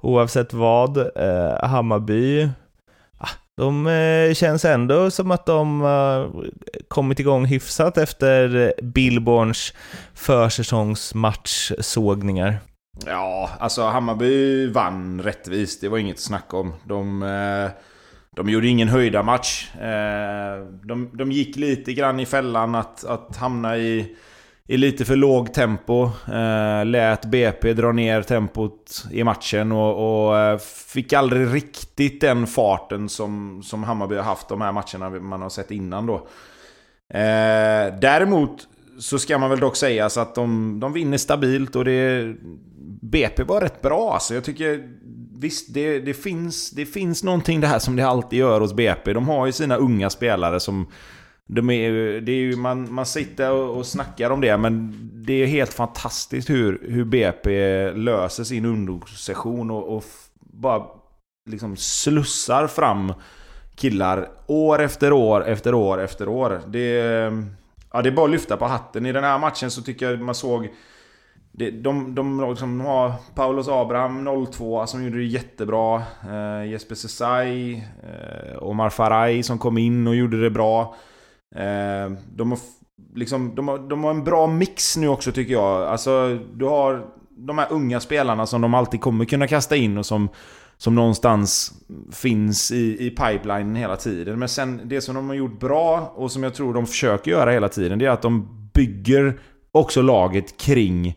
[0.00, 0.98] Oavsett vad.
[0.98, 2.48] Eh, Hammarby
[3.56, 6.30] de eh, känns ändå som att de har
[6.88, 9.74] kommit igång hyfsat efter Billborns
[10.14, 12.58] försäsongsmatchsågningar.
[13.06, 15.80] Ja, alltså Hammarby vann rättvist.
[15.80, 16.72] Det var inget snack om.
[16.84, 17.70] De, eh,
[18.30, 19.74] de gjorde ingen höjda match.
[19.74, 24.16] Eh, de, de gick lite grann i fällan att, att hamna i,
[24.68, 26.10] i lite för låg tempo.
[26.32, 33.08] Eh, lät BP dra ner tempot i matchen och, och fick aldrig riktigt den farten
[33.08, 36.26] som, som Hammarby har haft de här matcherna man har sett innan då.
[38.00, 42.34] däremot så ska man väl dock säga så att de, de vinner stabilt och det...
[43.10, 44.34] BP var rätt bra alltså.
[44.34, 44.88] Jag tycker...
[45.38, 49.12] Visst, det, det, finns, det finns någonting det här som det alltid gör hos BP.
[49.12, 50.86] De har ju sina unga spelare som...
[51.46, 54.94] De är, det är ju, man, man sitter och, och snackar om det, men
[55.26, 60.04] det är helt fantastiskt hur, hur BP löser sin ungdomssession och, och
[60.40, 60.86] bara
[61.50, 63.12] liksom slussar fram
[63.76, 66.60] killar år efter år efter år efter år.
[66.66, 67.32] Det
[67.94, 69.06] Ja, det är bara att lyfta på hatten.
[69.06, 70.68] I den här matchen så tycker jag man såg...
[71.56, 76.02] Det, de, de liksom har Paulos Abraham 02 som gjorde det jättebra.
[76.22, 80.94] Eh, Jesper Sesay, eh, Omar Faraj som kom in och gjorde det bra.
[81.54, 82.58] Eh, de, har,
[83.14, 85.82] liksom, de, har, de har en bra mix nu också tycker jag.
[85.82, 90.06] Alltså, du har de här unga spelarna som de alltid kommer kunna kasta in och
[90.06, 90.28] som
[90.76, 91.72] som någonstans
[92.12, 94.38] finns i, i pipelinen hela tiden.
[94.38, 97.50] Men sen det som de har gjort bra och som jag tror de försöker göra
[97.50, 99.40] hela tiden det är att de bygger
[99.72, 101.14] också laget kring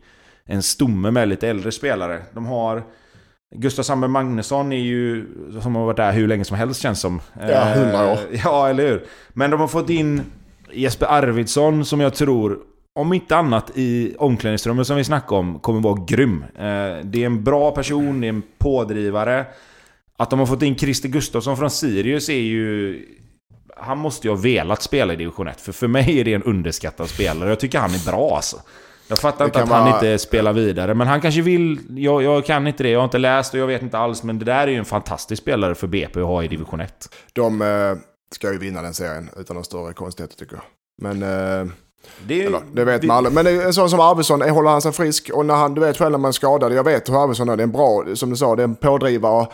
[0.47, 2.21] en stomme med lite äldre spelare.
[2.33, 2.83] De har
[3.55, 5.25] Gustav Sandberg Magnusson är ju,
[5.61, 7.21] som har varit där hur länge som helst känns som.
[7.39, 8.17] Ja, 100 år.
[8.31, 9.05] Eh, Ja, eller hur?
[9.29, 10.21] Men de har fått in
[10.73, 12.59] Jesper Arvidsson som jag tror,
[12.95, 16.43] om inte annat i omklädningsrummet som vi snackade om, kommer vara grym.
[16.55, 16.63] Eh,
[17.03, 19.45] Det är en bra person, det är en pådrivare.
[20.17, 23.01] Att de har fått in Christer Gustafsson från Sirius är ju...
[23.79, 26.43] Han måste ju ha velat spela i division 1, för för mig är det en
[26.43, 27.49] underskattad spelare.
[27.49, 28.57] Jag tycker han är bra alltså.
[29.07, 31.79] Jag fattar inte att han inte spelar vidare, men han kanske vill...
[31.89, 34.39] Jag, jag kan inte det, jag har inte läst och jag vet inte alls, men
[34.39, 37.09] det där är ju en fantastisk spelare för BP att ha i division 1.
[37.33, 37.67] De eh,
[38.35, 40.63] ska ju vinna den serien utan några större konstigheter tycker jag.
[41.01, 41.71] Men eh,
[42.27, 43.33] Det, eller, det vet man aldrig.
[43.33, 45.29] Men en sån som Arvidsson, eh, håller han sig frisk?
[45.33, 47.57] Och när han, du vet själv när man är skadad, jag vet hur Arvidsson är,
[47.57, 49.47] det är en bra, som du sa, det är en pådrivare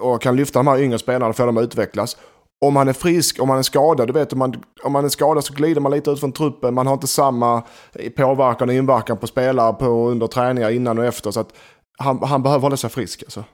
[0.00, 2.16] och kan lyfta de här yngre spelarna och få dem att utvecklas.
[2.64, 5.08] Om han är frisk, om han är skadad, du vet om man, om man är
[5.08, 6.74] skadad så glider man lite ut från truppen.
[6.74, 11.04] Man har inte samma eh, påverkan och inverkan på spelare på under träningar innan och
[11.04, 11.30] efter.
[11.30, 11.52] Så att
[11.98, 13.44] han, han behöver hålla sig frisk alltså.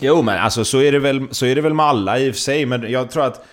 [0.00, 2.34] Jo, men alltså så är, det väl, så är det väl med alla i och
[2.34, 2.66] för sig.
[2.66, 3.44] Men jag tror att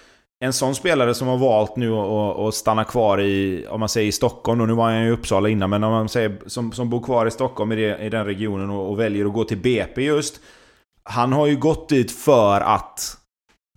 [0.46, 4.08] en sån spelare som har valt nu att- att stanna kvar i, om man säger
[4.08, 6.72] i Stockholm, och nu var han ju i Uppsala innan, men om man säger som,
[6.72, 9.44] som bor kvar i Stockholm i, det, i den regionen och, och väljer att gå
[9.44, 10.40] till BP just.
[11.04, 13.18] Han har ju gått dit för att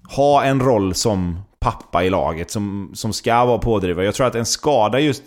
[0.08, 4.04] ha en roll som pappa i laget, som, som ska vara pådrivare.
[4.04, 5.22] Jag tror att en skada just...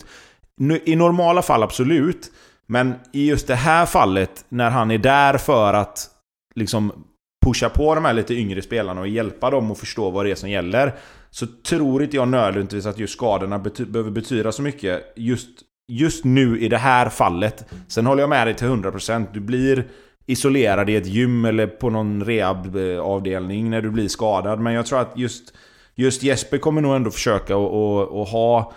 [0.85, 2.31] I normala fall absolut,
[2.67, 6.09] men i just det här fallet, när han är där för att
[6.55, 7.05] liksom
[7.45, 10.35] pusha på de här lite yngre spelarna och hjälpa dem att förstå vad det är
[10.35, 10.93] som gäller.
[11.31, 15.49] Så tror inte jag nödvändigtvis att just skadorna bety behöver betyda så mycket just,
[15.87, 17.65] just nu i det här fallet.
[17.87, 19.27] Sen håller jag med dig till 100%.
[19.33, 19.87] Du blir
[20.25, 24.59] isolerad i ett gym eller på någon rehabavdelning eh, när du blir skadad.
[24.59, 25.53] Men jag tror att just,
[25.95, 28.73] just Jesper kommer nog ändå försöka att- ha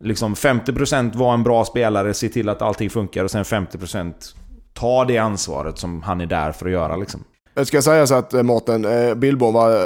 [0.00, 4.34] liksom 50% vara en bra spelare, se till att allting funkar och sen 50%
[4.74, 7.24] ta det ansvaret som han är där för att göra liksom.
[7.54, 9.84] Det ska sägas att eh, Mårten, eh, Billborn var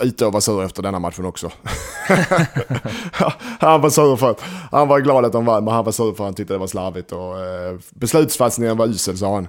[0.00, 1.50] ute och var sur efter denna matchen också.
[3.60, 4.40] han var sur för att,
[4.70, 6.58] han var glad att de vann, men han var sur för att han tyckte det
[6.58, 9.48] var slarvigt och eh, beslutsfattningen var usel sa han.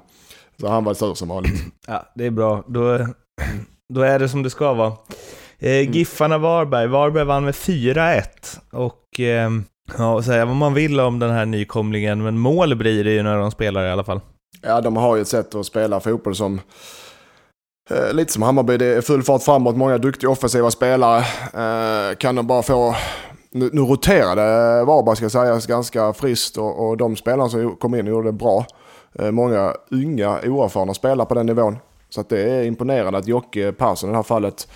[0.62, 1.64] Så han var sur som vanligt.
[1.88, 2.64] Ja, det är bra.
[2.68, 3.08] Då,
[3.94, 4.94] då är det som det ska vara.
[5.60, 6.88] Eh, Giffarna Varberg.
[6.88, 8.24] Varberg vann med 4-1.
[8.72, 9.50] Och eh,
[9.98, 13.38] ja, säga vad man vill om den här nykomlingen, men mål blir det ju när
[13.38, 14.20] de spelar i alla fall.
[14.62, 16.62] Ja, de har ju ett sätt att spela fotboll som
[17.90, 18.78] eh, lite som Hammarby.
[18.78, 21.20] Det är full fart framåt, många duktiga offensiva spelare.
[21.54, 22.96] Eh, kan de bara få...
[23.52, 24.42] Nu, nu roterade
[24.86, 28.66] Varberg ska sägas ganska friskt och, och de spelarna som kom in gjorde det bra.
[29.20, 31.78] Eh, många unga oerfarna spelare på den nivån.
[32.10, 34.68] Så att det är imponerande att Jocke Persson i det här fallet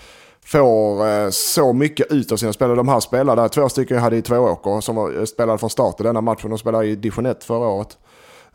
[0.45, 2.75] får eh, så mycket ut av sina spelare.
[2.75, 6.03] De här spelarna, två stycken jag hade i Tvååker som var, spelade från start i
[6.03, 6.49] denna matchen.
[6.49, 7.97] De spelade i division 1 förra året.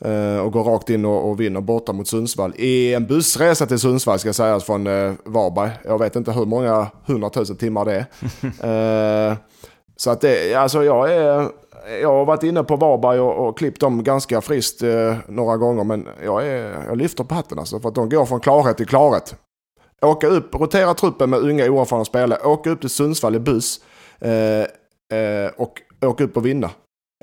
[0.01, 2.55] Eh, och går rakt in och, och vinner borta mot Sundsvall.
[2.57, 5.71] I en bussresa till Sundsvall ska sägas från eh, Varberg.
[5.85, 8.07] Jag vet inte hur många hundratusen timmar det är.
[9.31, 9.37] Eh,
[9.97, 11.49] så att det, alltså jag är...
[12.03, 15.85] Jag har varit inne på Varberg och, och klippt dem ganska friskt eh, några gånger
[15.85, 18.87] men jag, är, jag lyfter på hatten alltså för att de går från klarhet till
[18.87, 19.37] klarhet.
[20.03, 23.81] Åka upp, rotera truppen med unga oerfarna spelare, åka upp till Sundsvall i buss
[24.21, 24.61] eh,
[25.19, 26.71] eh, och åka upp och vinna.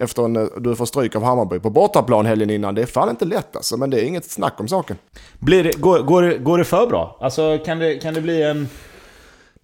[0.01, 2.75] Efter en, eh, du får stryk av Hammarby på bortaplan helgen innan.
[2.75, 4.97] Det är fan inte lätt alltså, men det är inget snack om saken.
[5.39, 7.17] Blir det, går, går, det, går det för bra?
[7.21, 8.69] Alltså kan det, kan det bli en...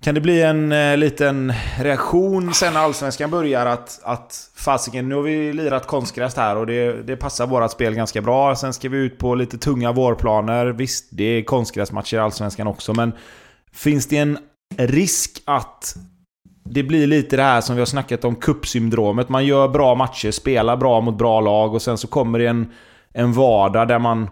[0.01, 5.15] Kan det bli en eh, liten reaktion sen när Allsvenskan börjar att, att fasiken, nu
[5.15, 8.55] har vi lirat konstgräs här och det, det passar vårat spel ganska bra.
[8.55, 10.65] Sen ska vi ut på lite tunga vårplaner.
[10.65, 13.11] Visst, det är konstgräsmatcher i Allsvenskan också, men
[13.73, 14.37] finns det en
[14.77, 15.95] risk att
[16.63, 19.29] det blir lite det här som vi har snackat om, kuppsyndromet.
[19.29, 22.71] Man gör bra matcher, spelar bra mot bra lag och sen så kommer det en,
[23.13, 24.29] en vardag där man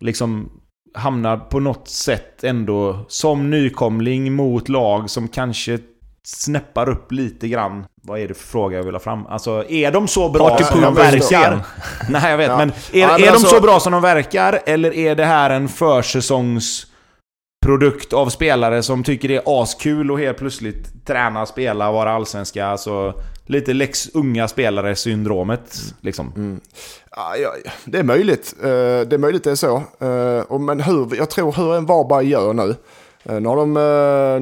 [0.00, 0.50] liksom
[0.96, 5.78] hamnar på något sätt ändå som nykomling mot lag som kanske
[6.26, 7.84] snäppar upp lite grann.
[8.02, 9.26] Vad är det för fråga jag vill ha fram?
[9.26, 11.60] Alltså, är de så bra som de verkar?
[12.10, 12.48] Nej, jag vet.
[12.48, 12.56] Ja.
[12.56, 14.60] Men är, Ja, men är alltså- de så bra som de verkar?
[14.66, 20.38] Eller är det här en försäsongsprodukt av spelare som tycker det är askul och helt
[20.38, 22.66] plötsligt träna, spela, vara allsvenska?
[22.66, 23.14] Alltså,
[23.46, 25.94] lite Lex unga spelare-syndromet.
[26.00, 26.32] Liksom.
[26.36, 26.60] Mm.
[27.10, 27.34] Ja,
[27.84, 28.54] det är möjligt.
[28.62, 29.76] Eh, Det är möjligt det är så.
[30.00, 32.74] Eh, Men hur, jag tror hur en Varberg gör nu.
[33.24, 33.72] eh, Nu, har de,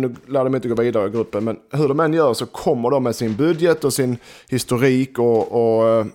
[0.01, 2.91] nu lär de inte gå vidare i gruppen, men hur de än gör så kommer
[2.91, 4.17] de med sin budget och sin
[4.49, 6.07] historik och, och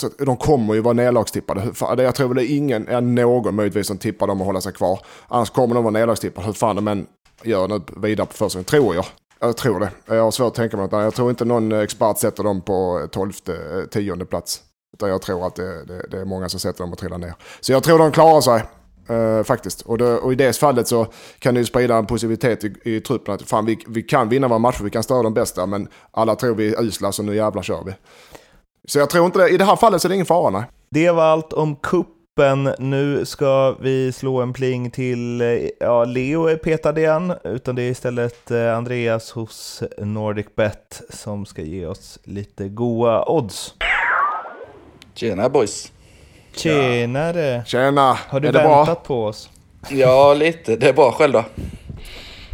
[0.00, 1.62] så de kommer ju vara nedlagstippade.
[2.02, 4.72] Jag tror väl det är ingen, ja, någon möjligtvis som tippar dem att hålla sig
[4.72, 5.00] kvar.
[5.28, 7.06] Annars kommer de vara nedlagstippade hur fan de än
[7.42, 9.04] gör nu vidare på försäsongen, tror jag.
[9.40, 9.90] Jag tror det.
[10.06, 11.04] Jag har svårt att tänka mig något annat.
[11.04, 13.32] Jag tror inte någon expert sätter dem på 12,
[13.90, 14.62] 10 eh, plats.
[14.94, 17.34] Utan jag tror att det, det, det är många som sätter dem och trillar ner.
[17.60, 18.62] Så jag tror de klarar sig.
[19.08, 19.80] Eh, faktiskt.
[19.80, 21.06] Och, det, och i det fallet så
[21.38, 23.34] kan det ju sprida en positivitet i, i truppen.
[23.34, 26.34] Att fan, vi, vi kan vinna våra matcher, vi kan störa de bästa, men alla
[26.36, 27.92] tror vi är usla så nu jävlar kör vi.
[28.88, 30.64] Så jag tror inte det, i det här fallet så är det ingen fara nej.
[30.90, 31.76] Det var allt om
[32.38, 32.74] kuppen.
[32.78, 35.48] Nu ska vi slå en pling till, eh,
[35.80, 41.62] ja, Leo är petad igen, utan det är istället eh, Andreas hos NordicBet som ska
[41.62, 43.74] ge oss lite goa odds.
[45.14, 45.92] Tjena boys.
[46.56, 47.62] Tjenare!
[47.66, 48.94] Tjena, Har du är det väntat bra?
[48.94, 49.50] på oss?
[49.88, 50.76] Ja, lite.
[50.76, 51.44] Det är bra själv då.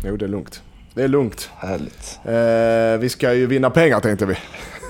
[0.05, 0.63] Jo, det är lugnt.
[0.95, 1.51] Det är lugnt.
[1.57, 2.21] Härligt.
[2.25, 4.35] Eh, vi ska ju vinna pengar tänkte vi.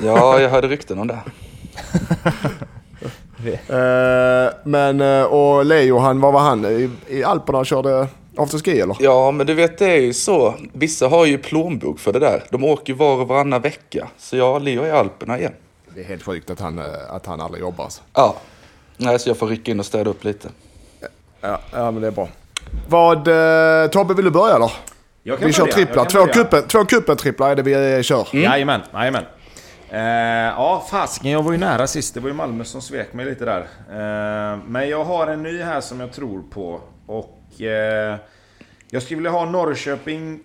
[0.03, 1.19] Ja, jag hörde rykten om det.
[3.53, 6.65] Eh, men, eh, och Leo, han, vad var han?
[6.65, 8.97] I, i Alperna och körde afterski eller?
[9.01, 10.55] Ja, men du vet det är ju så.
[10.73, 12.43] Vissa har ju plånbok för det där.
[12.51, 14.09] De åker ju var och varannan vecka.
[14.19, 15.53] Så jag och Leo är i Alperna igen.
[15.95, 17.85] Det är helt sjukt att han, eh, att han aldrig jobbar.
[17.85, 18.03] Alltså.
[18.15, 18.37] Ja.
[18.97, 20.49] Nej, så jag får rycka in och städa upp lite.
[21.41, 22.29] Ja, ja, men det är bra.
[22.89, 24.59] Vad, eh, Tobbe vill du börja
[25.39, 26.05] kan Vi kör börja, jag tripplar.
[26.05, 28.29] Två kuppen, två kuppen tripplar är det vi kör.
[28.33, 28.45] Mm.
[28.45, 29.25] Jajamän, jajamän.
[29.95, 30.01] Eh,
[30.57, 32.15] ja, fasken, jag var ju nära sist.
[32.15, 33.61] Det var ju Malmö som svek mig lite där.
[33.91, 36.81] Eh, men jag har en ny här som jag tror på.
[37.07, 38.17] Och eh,
[38.91, 40.41] jag skulle vilja ha Norrköping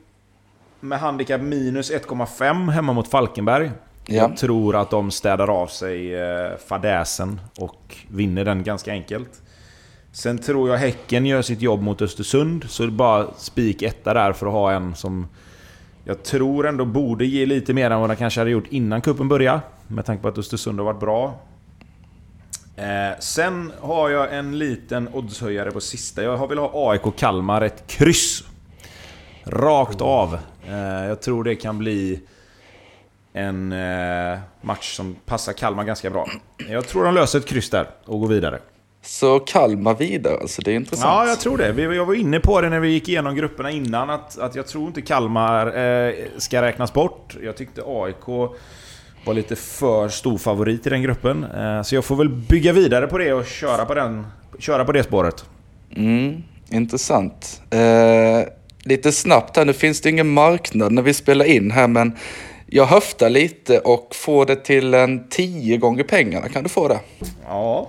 [0.79, 3.71] med handikapp minus 1,5 hemma mot Falkenberg.
[4.05, 4.15] Ja.
[4.15, 9.41] Jag tror att de städar av sig eh, fadäsen och vinner den ganska enkelt.
[10.11, 14.13] Sen tror jag Häcken gör sitt jobb mot Östersund, så det är bara spik etta
[14.13, 15.27] där för att ha en som
[16.09, 19.27] jag tror ändå borde ge lite mer än vad den kanske hade gjort innan kuppen
[19.27, 19.61] började.
[19.87, 21.39] Med tanke på att Östersund har varit bra.
[22.75, 26.23] Eh, sen har jag en liten oddshöjare på sista.
[26.23, 28.43] Jag vill ha AIK Kalmar, ett kryss.
[29.43, 30.37] Rakt av.
[30.67, 30.75] Eh,
[31.07, 32.21] jag tror det kan bli
[33.33, 36.29] en eh, match som passar Kalmar ganska bra.
[36.69, 38.59] Jag tror de löser ett kryss där och går vidare.
[39.01, 41.05] Så Kalmar vidare, alltså det är intressant.
[41.09, 41.71] Ja, jag tror det.
[41.71, 44.67] Vi- Jag var inne på det när vi gick igenom grupperna innan, att, att jag
[44.67, 45.67] tror inte Kalmar
[46.07, 47.35] eh, ska räknas bort.
[47.43, 48.25] Jag tyckte AIK
[49.25, 51.43] var lite för stor favorit i den gruppen.
[51.43, 54.27] Eh, så jag får väl bygga vidare på det och köra på, den,
[54.59, 55.45] köra på det spåret.
[55.95, 57.61] Mm, intressant.
[57.69, 58.49] Eh,
[58.83, 62.15] lite snabbt här, nu finns det ingen marknad när vi spelar in här, men
[62.67, 66.49] jag höftar lite och får det till en 10 gånger pengarna.
[66.49, 66.99] Kan du få det?
[67.47, 67.87] Ja.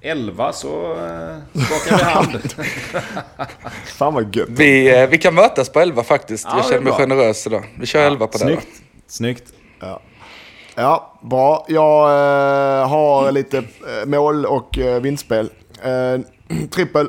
[0.00, 2.28] 11 så eh, skakar vi hand.
[3.84, 4.48] Fan vad gött.
[4.48, 6.44] Vi, eh, vi kan mötas på 11 faktiskt.
[6.44, 6.98] Ja, jag det är känner mig bra.
[6.98, 7.64] generös idag.
[7.80, 8.44] Vi kör 11 på det.
[8.44, 8.50] då.
[8.50, 8.68] Snyggt.
[9.06, 9.52] Snyggt.
[10.78, 11.64] Ja, bra.
[11.68, 15.50] Jag eh, har lite eh, mål och eh, vinstspel.
[15.82, 16.20] Eh,
[16.70, 17.08] trippel.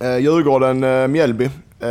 [0.00, 1.44] Eh, Djurgården, Mjällby.
[1.80, 1.88] Eh,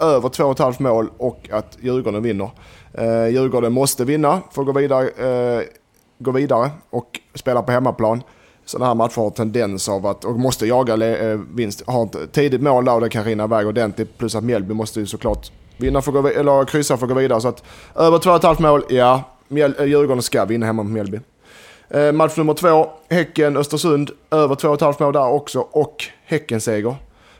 [0.00, 2.50] över 2,5 mål och att Djurgården vinner.
[2.94, 5.64] Eh, Djurgården måste vinna för att gå vidare,
[6.18, 8.22] gå vidare och spela på hemmaplan.
[8.70, 10.94] Sådana här matcher har tendens av att, och måste jaga
[11.32, 11.82] eh, vinst.
[11.86, 14.18] Har ett tidigt mål där och det kan rinna iväg ordentligt.
[14.18, 17.18] Plus att Mjällby måste ju såklart vinna för att gå, eller kryssa för att gå
[17.18, 17.40] vidare.
[17.40, 17.62] Så att
[17.96, 19.22] över 2,5 mål, ja.
[19.48, 21.20] Mjäl- eh, Djurgården ska vinna hemma mot Mjällby.
[21.90, 24.10] Eh, match nummer två, Häcken-Östersund.
[24.30, 26.94] Över 2,5 mål där också och Häcken-seger.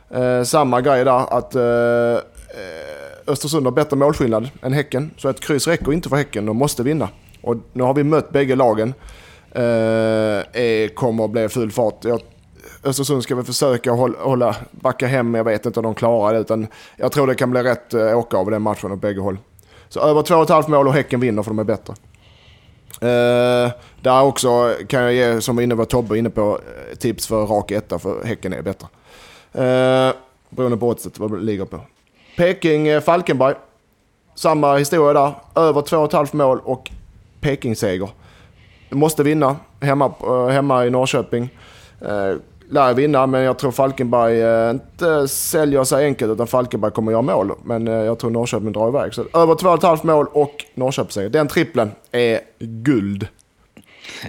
[0.09, 2.21] Eh, samma grej där att eh, eh,
[3.27, 5.11] Östersund har bättre målskillnad än Häcken.
[5.17, 7.09] Så ett kryss räcker inte för Häcken, de måste vinna.
[7.41, 8.93] Och nu har vi mött bägge lagen.
[9.51, 12.05] Eh, eh, kommer att bli full fart.
[12.05, 12.21] Jag,
[12.83, 16.39] Östersund ska väl försöka hålla, hålla, backa hem, jag vet inte om de klarar det.
[16.39, 19.37] Utan jag tror det kan bli rätt eh, åka av den matchen åt bägge håll.
[19.89, 21.93] Så över 2,5 mål och Häcken vinner för de är bättre.
[23.01, 23.71] Eh,
[24.01, 26.59] där också kan jag ge, som inne var Tobbe var inne på,
[26.91, 28.87] eh, tips för rak etta för Häcken är bättre.
[29.53, 30.13] Eh,
[30.49, 31.79] beroende på oddset vad det ligger på.
[32.37, 33.55] Peking eh, Falkenberg.
[34.35, 35.61] Samma historia där.
[35.61, 36.91] Över 2,5 mål och
[37.41, 38.09] Peking-seger.
[38.91, 41.49] Måste vinna hemma, eh, hemma i Norrköping.
[42.01, 42.35] Eh,
[42.69, 47.21] lär vinna, men jag tror Falkenberg eh, inte säljer sig enkelt utan Falkenberg kommer göra
[47.21, 47.51] mål.
[47.63, 49.13] Men jag tror Norrköping drar iväg.
[49.13, 51.29] Så över 2,5 mål och Norrköping-seger.
[51.29, 53.27] Den trippeln är guld.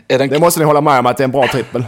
[0.09, 1.85] Är den, Det måste ni hålla med om att det är en bra trippel.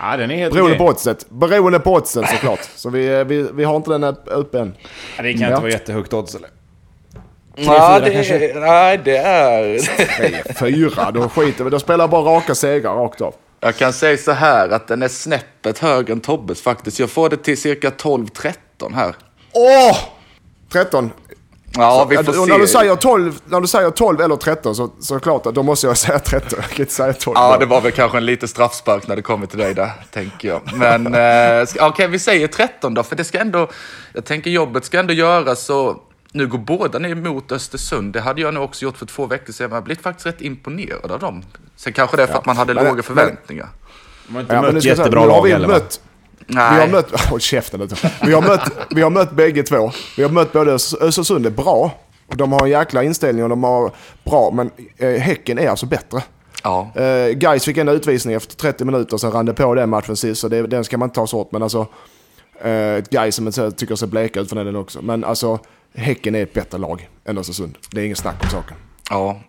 [0.00, 0.86] Ja, den är helt Beroende okej.
[0.86, 1.26] på oddset.
[1.30, 2.60] Beroende på oddset såklart.
[2.76, 4.74] Så vi, vi, vi har inte den upp- uppe än.
[5.16, 5.48] Ja, Det kan Ja.
[5.48, 6.48] inte vara jättehögt odds eller?
[7.56, 8.52] Ja, fyra det, kanske?
[8.54, 9.78] nej, det är...
[10.16, 11.70] Tre, fyra, då skiter vi.
[11.70, 13.34] Då spelar bara raka segrar rakt av.
[13.60, 16.98] Jag kan säga så här att den är snäppet högre än Tobbes faktiskt.
[16.98, 18.54] Jag får det till cirka 12-13
[18.94, 19.14] här.
[19.52, 19.96] Åh!
[20.72, 21.10] 13.
[21.76, 22.52] Ja, vi får och se.
[22.52, 25.62] när, du säger 12, när du säger 12 eller 13 så, så klart att då
[25.62, 26.58] måste jag säga 13.
[26.62, 27.34] Jag kan inte säga 12.
[27.36, 30.48] Ja, det var väl kanske en liten straffspark när det kommer till dig där, tänker
[30.48, 30.60] jag.
[30.74, 33.68] Men eh, okej, vi säger 13 då, för det ska ändå,
[34.12, 35.96] jag tänker jobbet ska ändå göras så,
[36.34, 38.12] nu går båda ner mot Östersund.
[38.12, 40.26] Det hade jag nog också gjort för två veckor sedan, men jag har blivit faktiskt
[40.26, 41.42] rätt imponerad av dem.
[41.76, 43.68] Sen kanske det är för att man hade Men- låga men- förväntningar.
[44.26, 45.68] De har inte Ja, mött säga, jättebra lag vi heller
[46.46, 47.20] Vi har Nej, mött...
[47.30, 48.10] Håll käften lite.
[48.22, 49.92] Vi har mött, vi har mött bägge två.
[50.16, 51.90] Vi har mött både Ös- Östersund är bra.
[52.26, 53.90] Och de har en jäkla inställning och de har
[54.24, 54.50] bra.
[54.54, 56.22] Men eh, Häcken är alltså bättre.
[56.62, 56.90] ja.
[56.94, 60.40] Eh, Guys fick en utvisning efter 30 minuter, sen rann det på den matchen sist.
[60.40, 61.52] Så det, den ska man inte ta så hårt.
[61.52, 61.86] Men alltså...
[62.60, 65.02] Eh, Guys som tycker ser bleka ut för den också.
[65.02, 65.58] Men alltså,
[65.94, 67.78] Häcken är ett bättre lag än Östersund.
[67.90, 68.76] Det är ingen snack om saken.
[69.10, 69.40] ja.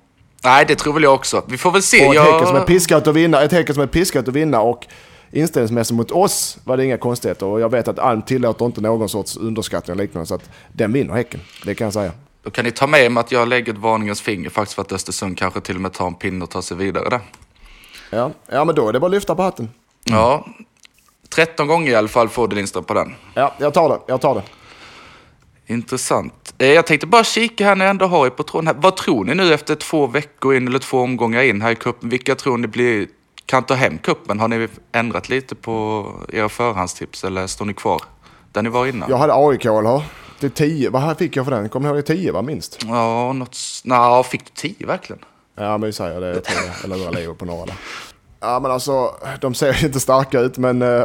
[0.44, 1.44] Nej, det tror väl jag också.
[1.48, 2.06] Vi får väl se.
[2.08, 4.34] Och ett Jag- Häcken som är piskat att vinna, ett Häcken som är piskat att
[4.34, 4.88] vinna och
[5.32, 7.46] inställningsmässigt mot oss var det inga konstigheter.
[7.46, 10.26] Och jag vet att Alm tillåter inte någon sorts underskattning och liknande.
[10.26, 12.12] Så att den vinner Häcken, det kan jag säga.
[12.44, 14.92] Då kan ni ta med mig att jag lägger ett varningens finger faktiskt för att
[14.92, 17.20] Östersund kanske till och med tar en pinne och tar sig vidare där.
[18.10, 19.70] Ja, ja men då är det bara att lyfta på hatten.
[20.04, 20.48] Ja.
[21.30, 23.16] 13 gånger i alla fall får du Lindström på den.
[23.34, 24.44] Ja, jag tar det, jag tar det.
[25.68, 26.54] Intressant.
[26.58, 28.76] Eh, Jag tänkte bara kika här när jag ändå har er på tråden här.
[28.80, 32.10] Vad tror ni nu efter två veckor in eller två omgångar in här i cupen?
[32.10, 33.08] Vilka tror ni blir,
[33.46, 34.40] kan ta hem cupen?
[34.40, 38.02] Har ni ändrat lite på era förhandstips eller står ni kvar
[38.52, 39.10] där ni var innan?
[39.10, 40.04] Jag hade AIK, eller hur?
[40.40, 41.70] Till 10, vad fick jag för den?
[41.70, 42.16] Kommer ni ihåg det?
[42.16, 42.80] 10 va, minst?
[42.88, 43.58] Ja, något...
[43.84, 45.22] Nå, fick du 10 verkligen?
[45.58, 46.28] Ja, men vi säger det.
[46.28, 46.84] Jag tror det.
[46.84, 47.76] Eller några lever på några där.
[48.40, 50.82] Ja, men alltså, de ser ju inte starka ut, men...
[50.82, 51.02] Uh,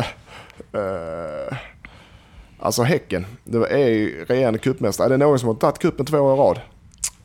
[0.75, 1.57] uh,
[2.61, 5.07] alltså Häcken, det är ju regerande cupmästare.
[5.07, 6.61] Är det någon som har tagit cupen två år i rad?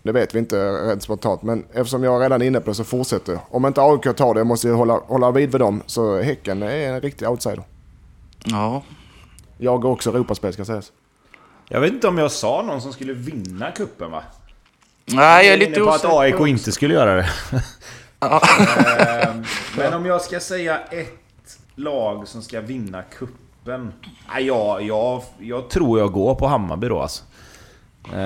[0.03, 2.83] Det vet vi inte rent spontant, men eftersom jag är redan inne på det så
[2.83, 3.41] fortsätter jag.
[3.49, 6.63] Om inte AIK tar det, jag måste ju hålla, hålla vid vid dem, så Häcken
[6.63, 7.63] är en riktig outsider.
[8.43, 8.83] Ja.
[9.57, 10.91] Jag går också Europaspel ska sägas.
[11.69, 14.23] Jag vet inte om jag sa någon som skulle vinna kuppen va?
[15.05, 16.19] Nej, jag är lite inne på att osäker.
[16.19, 17.29] AIK inte skulle göra det.
[18.19, 19.43] Ehm,
[19.77, 23.44] Men om jag ska säga ett lag som ska vinna kuppen.
[23.65, 23.93] Toppen?
[24.39, 27.23] jag, jag, jag tror jag går på Hammarby då alltså.
[28.13, 28.19] Eh,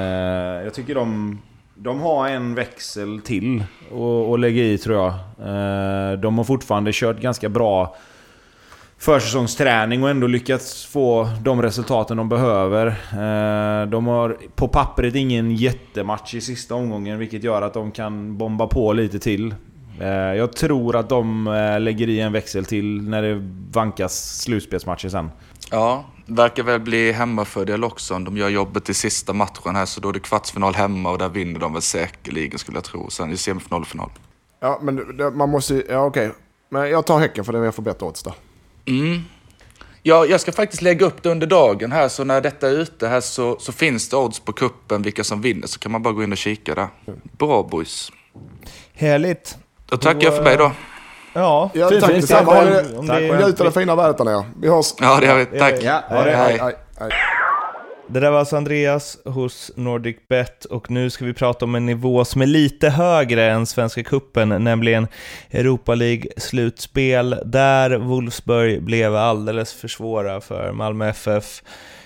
[0.63, 1.39] jag tycker de,
[1.75, 5.07] de har en växel till att- att lägga i tror jag.
[5.39, 7.95] Eh, de har fortfarande kört ganska bra
[8.97, 12.87] försäsongsträning och ändå lyckats få de resultaten de behöver.
[13.11, 18.37] Eh, de har på pappret ingen jättematch i sista omgången vilket gör att de kan
[18.37, 19.55] bomba på lite till.
[20.00, 23.41] Eh, Jag tror att de eh, lägger i en växel till när det
[23.72, 25.30] vankas slutspelsmatcher sen.
[25.72, 28.16] ja, verkar väl bli hemmafördel också.
[28.16, 31.18] om De gör jobbet i sista matchen här, så då är det kvartsfinal hemma och
[31.18, 33.10] där vinner de väl säkerligen skulle jag tro.
[33.10, 34.10] Sen i semifinal och final.
[34.60, 35.02] Ja, men
[35.38, 36.32] man måste ju- Ja, okej.
[36.70, 38.34] Men jag tar Häcken för det är för bättre odds där.
[38.88, 39.22] Mm.
[40.04, 43.08] Ja, jag ska faktiskt lägga upp det under dagen här, så när detta är ute
[43.08, 46.14] här så, så finns det odds på kuppen vilka som vinner, så kan man bara
[46.14, 46.88] gå in och kika där.
[47.38, 48.12] Bra boys.
[48.93, 49.58] Härligt.
[49.89, 50.71] Då tackar jag för mig då.
[51.33, 52.01] Ja, Ja, fint.
[52.01, 52.63] tack Vi detsamma.
[52.63, 54.45] Njut av det fina vädret där nere.
[54.61, 54.93] Vi hörs.
[54.99, 55.45] Ja, det har vi.
[55.59, 55.75] Tack.
[55.83, 56.31] Ja, ha det.
[56.35, 56.57] Hej.
[56.61, 57.09] Hej, hej.
[58.11, 61.85] Det där var alltså Andreas hos Nordic Bet och nu ska vi prata om en
[61.85, 65.07] nivå som är lite högre än Svenska Kuppen, nämligen
[65.51, 71.61] Europa League-slutspel där Wolfsburg blev alldeles för svåra för Malmö FF.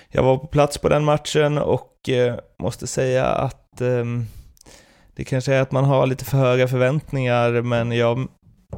[0.08, 4.26] Jag var på plats på den matchen och eh, måste säga att ehm,
[5.16, 8.28] det kanske är att man har lite för höga förväntningar, men jag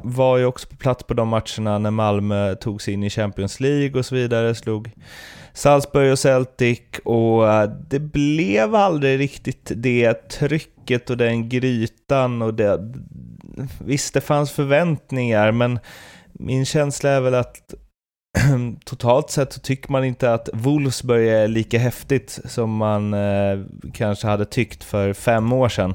[0.03, 3.61] var ju också på plats på de matcherna när Malmö tog sig in i Champions
[3.61, 4.91] League och så vidare, slog
[5.53, 12.55] Salzburg och Celtic och eh, det blev aldrig riktigt det trycket och den grytan och
[12.55, 12.95] det...
[13.79, 15.79] Visst, det fanns förväntningar, men
[16.33, 17.75] min känsla är väl att
[18.85, 23.59] totalt sett så tycker man inte att Wolfsburg är lika häftigt som man eh,
[23.93, 25.95] kanske hade tyckt för fem år sedan.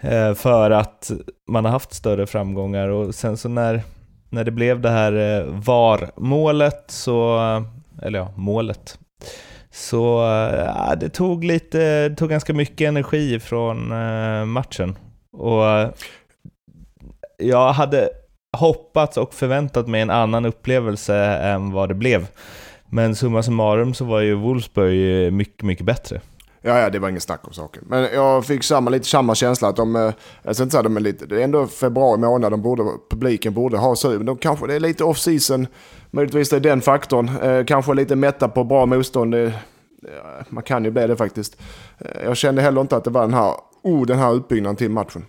[0.00, 1.10] Eh, för att
[1.48, 3.82] man har haft större framgångar och sen så när,
[4.30, 7.38] när det blev det här eh, VAR-målet så,
[8.02, 8.98] eller ja, målet,
[9.70, 14.96] så eh, det tog lite, det tog ganska mycket energi från eh, matchen.
[15.32, 15.90] Och eh,
[17.38, 18.10] jag hade
[18.52, 22.26] hoppats och förväntat mig en annan upplevelse än vad det blev.
[22.86, 26.20] Men summa summarum så var ju Wolfsburg eh, mycket, mycket bättre.
[26.64, 27.84] Ja, ja, det var ingen snack om saken.
[27.86, 30.96] Men jag fick samma, lite samma känsla att de, eh, jag ska inte säga de
[30.96, 34.16] är lite, det är ändå februari månad, de borde, publiken borde ha sug.
[34.16, 35.66] Men de kanske, det är lite off season,
[36.10, 37.30] möjligtvis det är den faktorn.
[37.42, 39.34] Eh, kanske lite mätta på bra motstånd.
[39.34, 39.40] Eh,
[40.02, 40.10] det,
[40.48, 41.56] man kan ju bli det faktiskt.
[42.24, 45.24] Jag kände heller inte att det var den här, oh, den här utbyggnaden till matchen.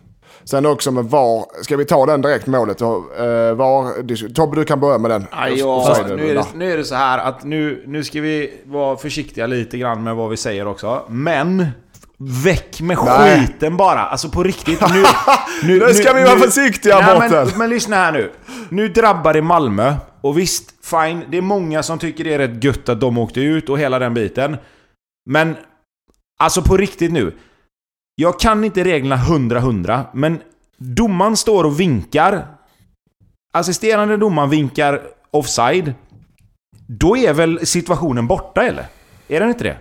[0.46, 2.82] Sen också med VAR, ska vi ta den direkt målet?
[2.82, 5.26] Uh, VAR, Tobbe du kan börja med den.
[5.32, 8.62] Aj, ja, nu, är det, nu är det så här att nu, nu ska vi
[8.66, 11.02] vara försiktiga lite grann med vad vi säger också.
[11.08, 11.68] Men...
[12.44, 13.40] Väck med Nej.
[13.40, 14.00] skiten bara!
[14.00, 14.82] Alltså på riktigt.
[14.82, 15.04] Nu,
[15.64, 17.48] nu, Nu ska vi vara försiktiga, Nej, Mårten.
[17.48, 18.32] men, men lyssna här nu.
[18.70, 19.96] Nu drabbar det Malmö.
[20.22, 21.24] Och visst, fine.
[21.30, 24.00] Det är många som tycker det är rätt gött att de åkte ut och hela
[24.00, 24.58] den biten.
[25.30, 25.56] Men...
[26.40, 27.34] Alltså på riktigt nu.
[28.16, 30.42] Jag kan inte reglerna 100-100, men
[30.78, 32.46] domaren står och vinkar.
[33.54, 35.02] Assisterande domaren vinkar
[35.32, 35.94] offside.
[36.88, 38.86] då är väl situationen borta eller?
[39.28, 39.78] Är den inte det?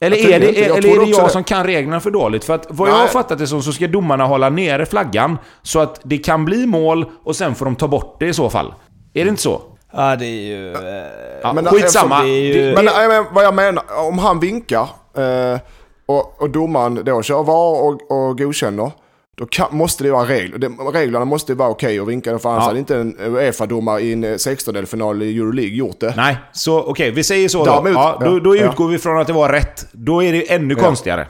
[0.00, 1.30] Eller Jag är det, inte- jag eller är det jag det.
[1.32, 2.44] som kan reglerna för dåligt?
[2.44, 3.00] För att vad jag Nej.
[3.00, 6.66] har fattat det som så ska domarna hålla nere flaggan så att det kan bli
[6.66, 8.74] mål och sen får de ta bort det i så fall.
[9.14, 9.62] Är det inte så?
[9.92, 10.72] Ja, det är ju...
[10.72, 10.80] eh,
[11.42, 12.22] Ja, Men skitsamma.
[12.22, 15.58] det är ju- Men nej, men vad jag menar, om han vinkar eh,
[16.10, 18.90] och, och domaren då kör VAR och, och godkänner,
[19.36, 20.92] då kan, måste det vara regler.
[20.92, 22.66] Reglerna måste vara okej att vinka, för annars Ja.
[22.66, 26.14] hade inte en Uefa-domare i en 16-delfinal i Euroleague gjort det.
[26.16, 27.72] Nej, så okej, vi säger så då.
[27.72, 28.70] Däremot- ja, då, då ja.
[28.70, 29.86] utgår vi från att det var rätt.
[29.92, 31.26] Då är det ännu konstigare.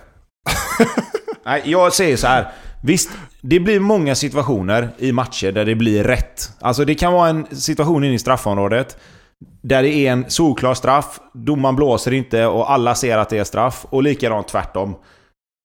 [1.44, 2.52] Nej, jag säger så här.
[2.82, 3.10] Visst,
[3.40, 6.50] det blir många situationer i matcher där det blir rätt.
[6.60, 8.96] Alltså det kan vara en situation inne i straffområdet
[9.62, 13.44] där det är en solklar straff, domaren blåser inte och alla ser att det är
[13.44, 13.86] straff.
[13.90, 14.94] Och likadant tvärtom.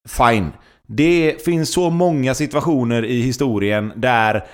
[0.09, 0.51] Fine.
[0.87, 4.45] Det finns så många situationer i historien där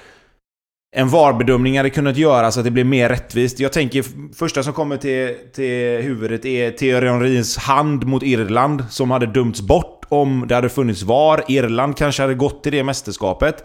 [0.96, 3.60] en VAR-bedömning hade kunnat göra så att det blir mer rättvist.
[3.60, 9.12] Jag tänker, första som kommer till, till huvudet är Thierry Henrys hand mot Irland som
[9.12, 11.44] hade dömts bort om det hade funnits VAR.
[11.48, 13.64] Irland kanske hade gått till det mästerskapet.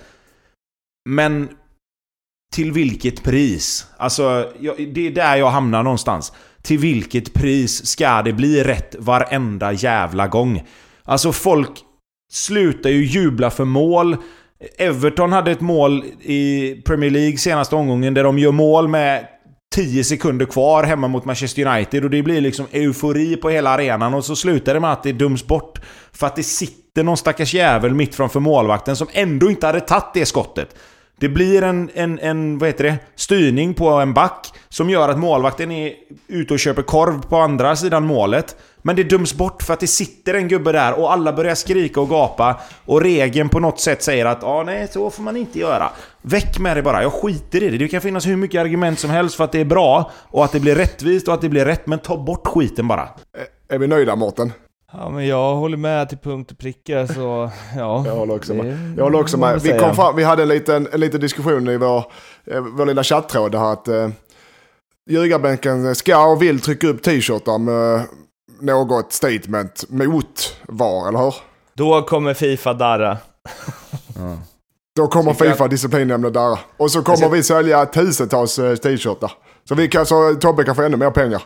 [1.09, 1.49] Men
[2.53, 3.87] till vilket pris?
[3.97, 6.33] Alltså, jag, det är där jag hamnar någonstans.
[6.63, 10.63] Till vilket pris ska det bli rätt varenda jävla gång?
[11.05, 11.71] Alltså folk
[12.33, 14.17] slutar ju jubla för mål.
[14.79, 19.27] Everton hade ett mål i Premier League senaste omgången där de gör mål med
[19.75, 24.15] 10 sekunder kvar hemma mot Manchester United och det blir liksom eufori på hela arenan
[24.15, 25.81] och så slutar det med att det döms bort
[26.13, 30.15] för att det sitter någon stackars jävel mitt framför målvakten som ändå inte hade tagit
[30.15, 30.77] det skottet.
[31.21, 35.19] Det blir en, en, en vad heter det, styrning på en back som gör att
[35.19, 35.93] målvakten är
[36.27, 38.57] ute och köper korv på andra sidan målet.
[38.83, 42.01] Men det döms bort för att det sitter en gubbe där och alla börjar skrika
[42.01, 42.61] och gapa.
[42.85, 45.91] Och regeln på något sätt säger att ah, nej, så får man inte göra.
[46.23, 47.79] Väck med det bara, jag skiter i det.
[47.79, 50.53] Det kan finnas hur mycket argument som helst för att det är bra och att
[50.53, 51.87] det blir rättvist och att det blir rätt.
[51.87, 53.09] Men ta bort skiten bara.
[53.69, 54.53] Är vi nöjda Mårten?
[54.93, 58.03] Ja, men jag håller med till punkt och pricka, så ja.
[58.07, 58.95] Jag håller också med.
[58.97, 59.61] Jag håller också med.
[59.63, 61.99] Vi, kom fram, vi hade en liten, en liten diskussion i vår,
[62.47, 64.09] eh, vår lilla chattråd här att eh,
[65.11, 68.07] ljugarbänken ska och vill trycka upp t-shirtar med
[68.61, 71.35] något statement mot VAR, eller hur?
[71.75, 73.19] Då kommer Fifa darra.
[74.97, 76.59] Då kommer jag- Fifa disciplinnämnden där.
[76.77, 79.33] Och så kommer Jag vi sälja tusentals eh, t-shirtar.
[79.69, 81.43] Så, vi kan, så Tobbe kan få ännu mer pengar.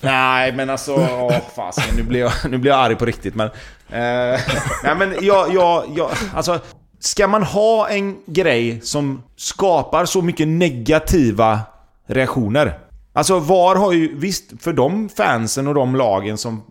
[0.00, 0.94] Nej, men alltså...
[0.94, 1.96] Åh, fasen.
[1.96, 3.46] Nu blir jag, nu blir jag arg på riktigt, men...
[3.88, 4.40] Eh,
[4.84, 6.10] nej, men jag, jag, jag...
[6.34, 6.60] Alltså...
[6.98, 11.60] Ska man ha en grej som skapar så mycket negativa
[12.06, 12.78] reaktioner?
[13.12, 14.18] Alltså VAR har ju...
[14.18, 16.62] Visst, för de fansen och de lagen som,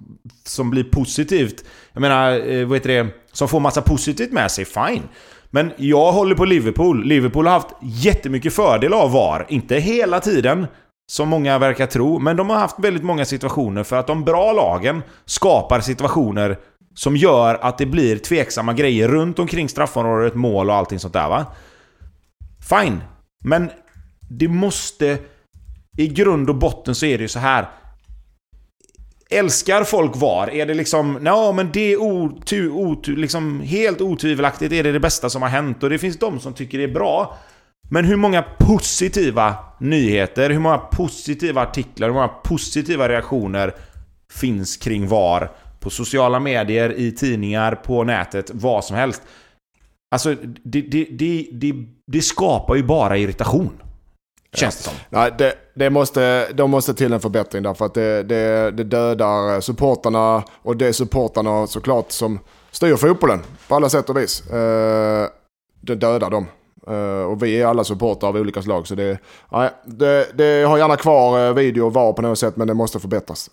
[0.43, 1.65] som blir positivt...
[1.93, 3.07] Jag menar, eh, vad heter det?
[3.31, 5.03] Som får massa positivt med sig, fine.
[5.49, 7.05] Men jag håller på Liverpool.
[7.05, 9.45] Liverpool har haft jättemycket fördel av VAR.
[9.49, 10.67] Inte hela tiden,
[11.11, 14.51] som många verkar tro, men de har haft väldigt många situationer för att de bra
[14.51, 16.57] lagen skapar situationer
[16.95, 21.29] som gör att det blir tveksamma grejer runt omkring straffområdet, mål och allting sånt där
[21.29, 21.45] va.
[22.69, 23.03] Fine.
[23.43, 23.69] Men
[24.29, 25.17] det måste...
[25.97, 27.69] I grund och botten så är det ju så här.
[29.29, 30.49] Älskar folk VAR?
[30.49, 31.19] Är det liksom...
[31.25, 35.49] Ja, men det är otu, otu, liksom helt otvivelaktigt är det det bästa som har
[35.49, 35.83] hänt.
[35.83, 37.37] Och det finns de som tycker det är bra.
[37.89, 43.75] Men hur många positiva nyheter, hur många positiva artiklar, hur många positiva reaktioner
[44.33, 45.51] finns kring VAR?
[45.79, 49.21] På sociala medier, i tidningar, på nätet, vad som helst.
[50.11, 51.73] Alltså, det, det, det, det,
[52.07, 53.81] det skapar ju bara irritation.
[54.55, 54.93] Känns det som.
[55.09, 59.61] Nej, det, det måste, de måste till en förbättring därför att det, det, det dödar
[59.61, 62.39] supportarna och det är supportarna såklart som
[62.71, 64.51] styr fotbollen på alla sätt och vis.
[64.51, 65.27] Eh,
[65.81, 66.45] det dödar dem.
[66.87, 69.19] Eh, och vi är alla supportrar av olika slag så det,
[69.51, 72.73] nej, det, det har gärna kvar eh, video och VAR på något sätt men det
[72.73, 73.49] måste förbättras.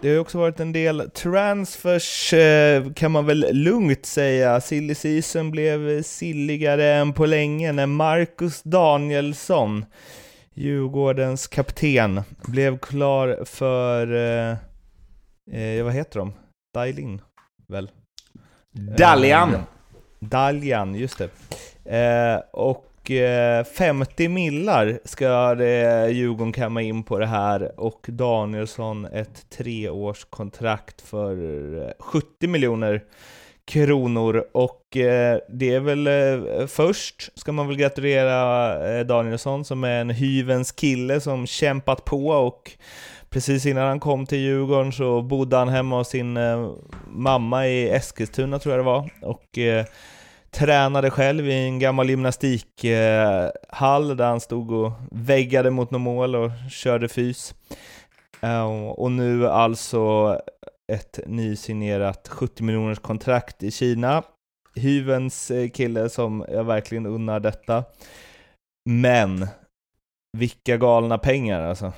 [0.00, 4.60] Det har ju också varit en del transfers, eh, kan man väl lugnt säga.
[4.60, 9.84] Silly season blev silligare än på länge när Marcus Danielsson,
[10.54, 14.14] Djurgårdens kapten, blev klar för,
[15.52, 16.32] eh, vad heter de?
[16.74, 17.20] Dailin,
[17.68, 17.90] väl?
[18.98, 19.56] Dalian!
[20.20, 21.30] Daljan, just det.
[21.84, 29.04] Eh, och eh, 50 millar ska det, Djurgården kamma in på det här och Danielsson
[29.04, 31.34] ett treårskontrakt för
[31.82, 33.02] eh, 70 miljoner
[33.64, 34.44] kronor.
[34.52, 40.00] Och eh, det är väl eh, först ska man väl gratulera eh, Danielsson som är
[40.00, 42.72] en hyvens kille som kämpat på och
[43.30, 46.70] precis innan han kom till Djurgården så bodde han hemma hos sin eh,
[47.08, 49.10] mamma i Eskilstuna tror jag det var.
[49.22, 49.84] Och eh,
[50.50, 56.50] tränade själv i en gammal gymnastikhall där han stod och väggade mot något mål och
[56.70, 57.54] körde fys.
[58.40, 60.34] Eh, och nu alltså
[60.92, 64.22] ett nysignerat 70 miljoners kontrakt i Kina.
[64.74, 67.84] Hyvens eh, kille som jag verkligen unnar detta.
[68.90, 69.46] Men,
[70.38, 71.92] vilka galna pengar alltså.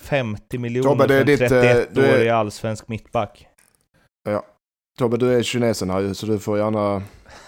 [0.00, 3.46] 50 miljoner Tobbe, det är för en ditt, eh, du 31-årig är- allsvensk mittback.
[4.98, 7.02] Tobbe, du är kinesen här ju, så du får gärna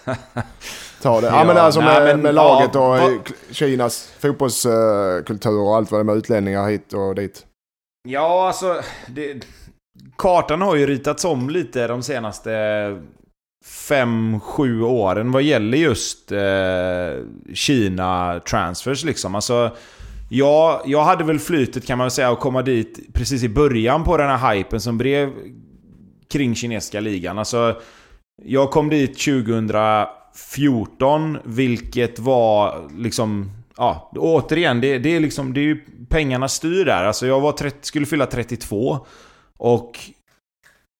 [1.01, 1.27] ta det.
[1.27, 3.19] Ja, Ja, men alltså nej, med, men, med ja, laget och eh,
[3.51, 7.45] Kinas fotbollskultur och allt vad det är med utlänningar hit och dit.
[8.07, 8.81] Ja, alltså...
[9.07, 9.43] Det,
[10.17, 12.51] kartan har ju ritats om lite de senaste
[13.65, 19.35] fem, sju åren vad gäller just eh, Kina-transfers liksom.
[19.35, 19.71] Alltså,
[20.29, 24.17] jag, jag hade väl flytet kan man säga att komma dit precis i början på
[24.17, 25.29] den här hypen som blev
[26.29, 27.39] kring kinesiska ligan.
[27.39, 27.81] Alltså,
[28.43, 33.51] jag kom dit 2014, vilket var liksom...
[33.77, 35.53] Ja, återigen, det, det är liksom...
[35.53, 37.03] Det är ju pengarna styr där.
[37.03, 39.05] Alltså jag var 30, skulle fylla 32.
[39.57, 39.99] Och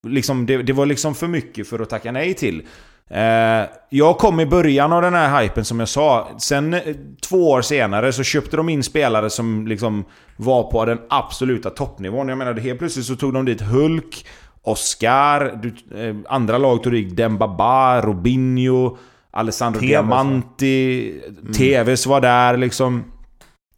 [0.08, 2.64] liksom, det, det var liksom för mycket för att tacka nej till.
[3.10, 6.28] Eh, jag kom i början av den här hypen som jag sa.
[6.40, 6.82] Sen eh,
[7.22, 10.06] två år senare så köpte de in spelare som liksom
[10.38, 12.30] var på den absoluta toppnivån.
[12.30, 14.26] Jag menar, helt plötsligt så tog de dit Hulk,
[14.68, 18.98] Oscar, du, eh, andra lag tog dit Dembaba, Robinho,
[19.32, 21.22] Alessandro Tevez, Diamanti,
[21.58, 23.04] TVs var där liksom.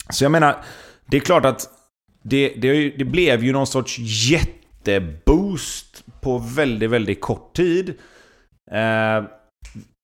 [0.10, 0.56] Så jag menar,
[1.06, 1.70] det är klart att
[2.24, 7.90] det, det, det blev ju någon sorts jätteboost på väldigt, väldigt kort tid.
[8.72, 9.24] Eh,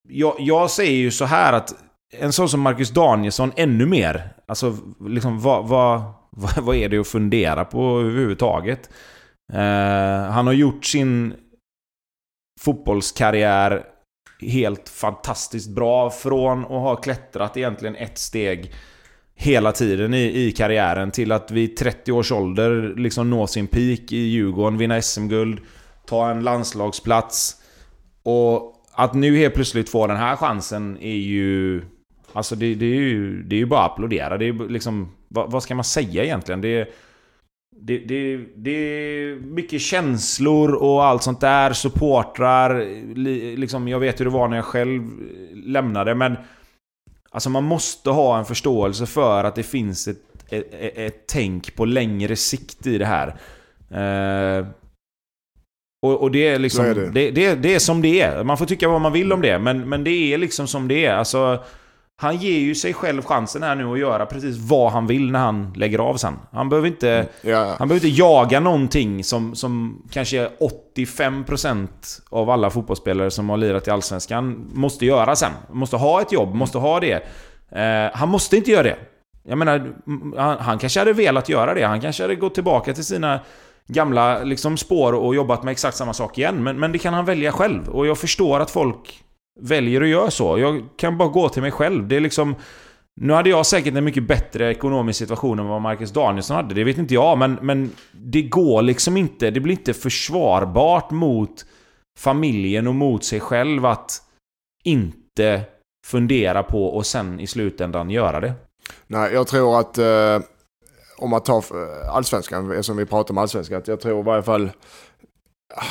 [0.10, 1.76] jag, jag säger ju så här att
[2.20, 4.30] en sån som Marcus Danielsson ännu mer.
[4.48, 4.78] Alltså,
[5.08, 8.90] liksom vad, vad, vad, vad är det att fundera på överhuvudtaget?
[9.54, 11.34] Eh, han har gjort sin
[12.62, 13.84] fotbollskarriär
[14.40, 18.74] helt fantastiskt bra från att ha klättrat egentligen ett steg
[19.36, 24.12] hela tiden i, i karriären till att vid 30 års ålder liksom nå sin peak
[24.12, 25.60] i Djurgården, vinna SM-guld,
[26.06, 27.62] ta en landslagsplats.
[28.24, 31.82] Och att nu helt plötsligt få den här chansen är ju...
[32.34, 34.38] Alltså det, det är ju det är ju bara att applådera.
[34.38, 35.12] Det är liksom...
[35.28, 36.62] Vad, vad ska man säga egentligen?
[36.62, 36.88] Det är,
[37.82, 41.74] det, det, det är mycket känslor och allt sånt där.
[41.74, 42.80] Supportrar.
[43.16, 45.02] li- Liksom, jag vet hur det var när jag själv
[45.54, 46.36] lämnade, men...
[47.32, 50.18] Alltså man måste ha en förståelse för att det finns ett,
[50.50, 53.28] ett, ett, ett tänk på längre sikt i det här.
[53.92, 54.68] Eh,
[56.06, 56.86] och, och det är liksom...
[56.86, 57.10] Är det.
[57.10, 57.32] det.
[57.32, 58.44] Det, det är som det är.
[58.44, 61.06] Man får tycka vad man vill om det, men, men det är liksom som det
[61.06, 61.14] är.
[61.14, 61.64] Alltså,
[62.18, 65.40] han ger ju sig själv chansen här nu att göra precis vad han vill när
[65.40, 66.34] han lägger av sen.
[66.52, 67.28] Han behöver inte...
[67.42, 70.50] Ja, Han behöver inte jaga någonting som, som kanske
[71.00, 71.88] 85%
[72.30, 75.52] av alla fotbollsspelare som har lirat i Allsvenskan måste göra sen.
[75.72, 77.14] Måste ha ett jobb, måste ha det.
[77.72, 78.98] Eh, han måste inte göra det.
[79.48, 79.76] Jag menar,
[80.08, 81.84] m- han, han kanske hade velat göra det.
[81.84, 83.40] Han kanske hade gått tillbaka till sina
[83.88, 86.64] gamla liksom, spår och jobbat med exakt samma sak igen.
[86.64, 87.90] Men, men det kan han välja själv.
[87.90, 89.24] Och jag förstår att folk
[89.60, 90.60] väljer att göra så.
[90.60, 92.08] Jag kan bara gå till mig själv.
[92.08, 92.56] Det är liksom...
[93.22, 96.76] Nu hade jag säkert en mycket bättre ekonomisk situation än vad Marcus Danielsson hade.
[96.76, 99.52] Det vet inte jag, men, men det går liksom inte.
[99.52, 101.66] Det blir inte försvarbart mot
[102.20, 104.22] familjen och mot sig själv att
[104.84, 105.62] inte
[106.06, 108.54] fundera på och sen i slutändan göra det.
[109.08, 110.40] Nej, jag tror att eh,
[111.18, 114.44] om man tar eh, allsvenskan, som vi pratar om allsvenskan, att jag tror i varje
[114.44, 114.70] fall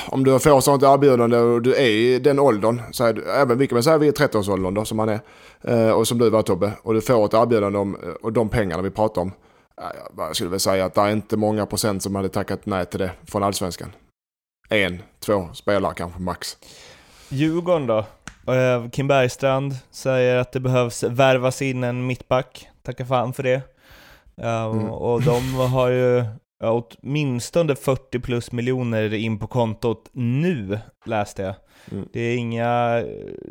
[0.06, 3.58] om du får sånt erbjudande och du är i den åldern, så är du, även
[3.58, 5.20] vilka, men så är vi i 30-årsåldern då som man är,
[5.62, 8.48] eh, och som du var Tobbe, och du får ett erbjudande om, eh, och de
[8.48, 9.32] pengarna vi pratar om,
[10.16, 13.00] jag skulle väl säga att det är inte många procent som hade tackat nej till
[13.00, 13.92] det från allsvenskan.
[14.68, 16.56] En, två spelare kanske max.
[17.28, 17.98] Djurgården då?
[18.52, 22.68] Eh, Kim Bergstrand säger att det behövs värvas in en mittback.
[22.82, 23.62] Tacka fan för det.
[24.36, 24.90] Mm.
[24.90, 26.24] Och de har ju
[26.64, 31.54] ja, åtminstone 40 plus miljoner in på kontot nu, läste jag.
[31.92, 32.08] Mm.
[32.12, 32.90] Det, är inga,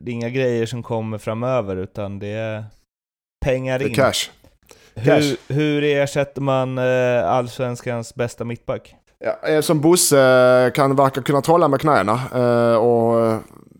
[0.02, 2.66] det är inga grejer som kommer framöver, utan det är
[3.46, 3.94] pengar in.
[3.94, 4.30] cash.
[4.96, 8.96] Hur, hur ersätter man eh, allsvenskans bästa mittback?
[9.20, 13.40] Ja, eh, som Bosse kan verka kunna trolla med knäna eh, och eh,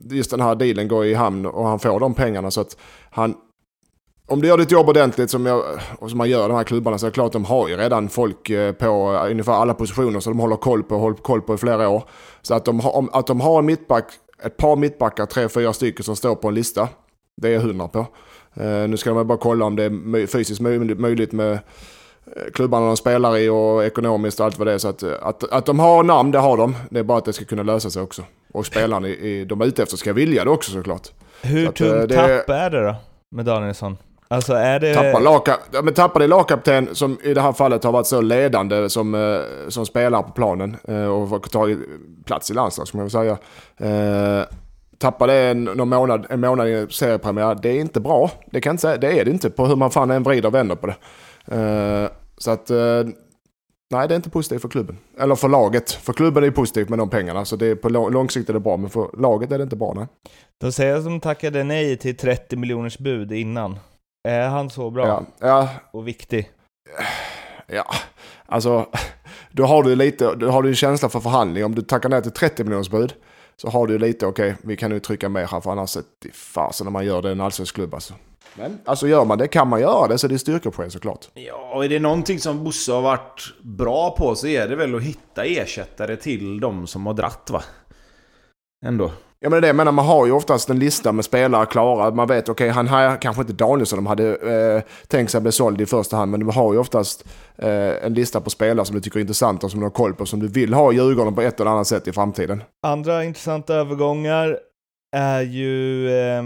[0.10, 2.78] just den här dealen går i hamn och han får de pengarna så att
[3.10, 3.36] han
[4.28, 5.64] om du gör ditt jobb ordentligt som, jag,
[6.00, 7.78] och som man gör de här klubbarna så är det klart att de har ju
[7.78, 11.54] redan folk eh, på ungefär alla positioner så de håller koll på, håller koll på
[11.54, 12.04] i flera år.
[12.42, 14.06] Så att de, har, att de har en mittback,
[14.44, 16.90] ett par mittbackar, tre, fyra stycken som står på en lista.
[17.42, 18.00] Det är jag hundra på.
[18.54, 21.60] Eh, nu ska de bara kolla om det är fysiskt möjligt, med eh,
[22.54, 24.78] klubbarna de spelar i och ekonomiskt och allt vad det är.
[24.78, 26.76] Så att, att, att de har namn, det har de.
[26.90, 28.24] Det är bara att det ska kunna lösa sig också.
[28.54, 31.08] Och spelarna i, i, de är ute efter ska vilja det också såklart.
[31.42, 32.96] Hur Så att, tung det- tapp är det då
[33.32, 33.98] med Danielsson?
[34.34, 34.94] Alltså är det...
[34.94, 38.22] Tappar, lagkap ja, men tappar det lagkapten som i det här fallet har varit så
[38.22, 41.80] ledande som, eh, som spelare på planen eh, och tagit
[42.26, 43.38] plats i landslaget ska man säga.
[43.78, 44.46] Eh,
[44.98, 48.32] tappar det någon månad, en månad i seriepremiär, det är inte bra.
[48.52, 50.76] Det kan säga, det är det inte på hur man fan än vrider och vänder
[50.76, 50.96] på det.
[51.56, 53.04] Eh, så att, eh,
[53.92, 54.98] nej det är inte positivt för klubben.
[55.20, 55.92] Eller för laget.
[55.92, 58.54] För klubben är det positivt med de pengarna, så det är på lång, sikt är
[58.54, 60.08] det bra, men för laget är det inte bra nej.
[60.62, 63.80] Då säger jag som tackade nej till 30 miljoners bud innan.
[64.24, 66.52] Är han så bra Ja, ja, och viktig?
[67.68, 67.86] Ja,
[68.46, 68.86] alltså
[69.52, 71.66] då har du lite, då har du en känsla för förhandling.
[71.66, 73.14] Om du tackar ner till 30 miljoners bud
[73.56, 76.36] så har du lite, okej, vi kan nu trycka mer här för annars är det
[76.36, 78.14] fasen när man gör det i en allsvensk klubb alltså.
[78.56, 81.30] Men alltså gör man det kan man göra det så det är styrkepoäng såklart.
[81.34, 84.96] Ja, och är det någonting som Bosse har varit bra på så är det väl
[84.96, 87.64] att hitta ersättare till de som har dratt va?
[88.86, 89.12] Ändå.
[89.44, 92.12] Ja men det är jag menar, man har ju oftast en lista med spelare klara.
[92.12, 95.82] Man vet, okej, han här kanske inte Danielsson de hade eh, tänkt sig bli såld
[95.82, 96.32] i första hand.
[96.32, 97.26] Men du har ju oftast
[97.58, 100.26] eh, en lista på spelare som du tycker är intressanta som du har koll på.
[100.26, 102.64] Som du vill ha i Djurgården på ett eller annat sätt i framtiden.
[102.84, 104.60] Andra intressanta övergångar
[105.16, 106.44] är ju eh,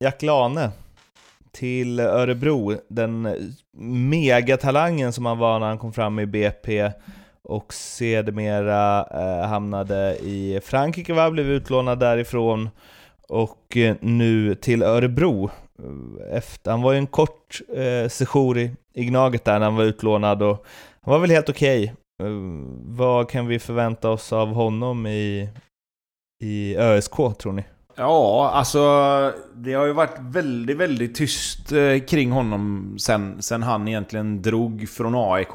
[0.00, 0.70] Jack Lane
[1.50, 2.74] till Örebro.
[2.88, 3.28] Den
[4.10, 6.90] megatalangen som han var när han kom fram i BP
[7.52, 11.30] och sedermera eh, hamnade i Frankrike, va?
[11.30, 12.70] blev utlånad därifrån
[13.28, 15.50] och eh, nu till Örebro.
[15.78, 19.76] Eh, efter, han var ju en kort eh, sejour i, i Gnaget där när han
[19.76, 20.66] var utlånad och
[21.02, 21.94] han var väl helt okej.
[22.22, 22.28] Eh,
[22.84, 25.48] vad kan vi förvänta oss av honom i,
[26.42, 27.64] i ÖSK, tror ni?
[27.96, 28.80] Ja, alltså
[29.54, 34.88] det har ju varit väldigt, väldigt tyst eh, kring honom sen, sen han egentligen drog
[34.88, 35.54] från AIK.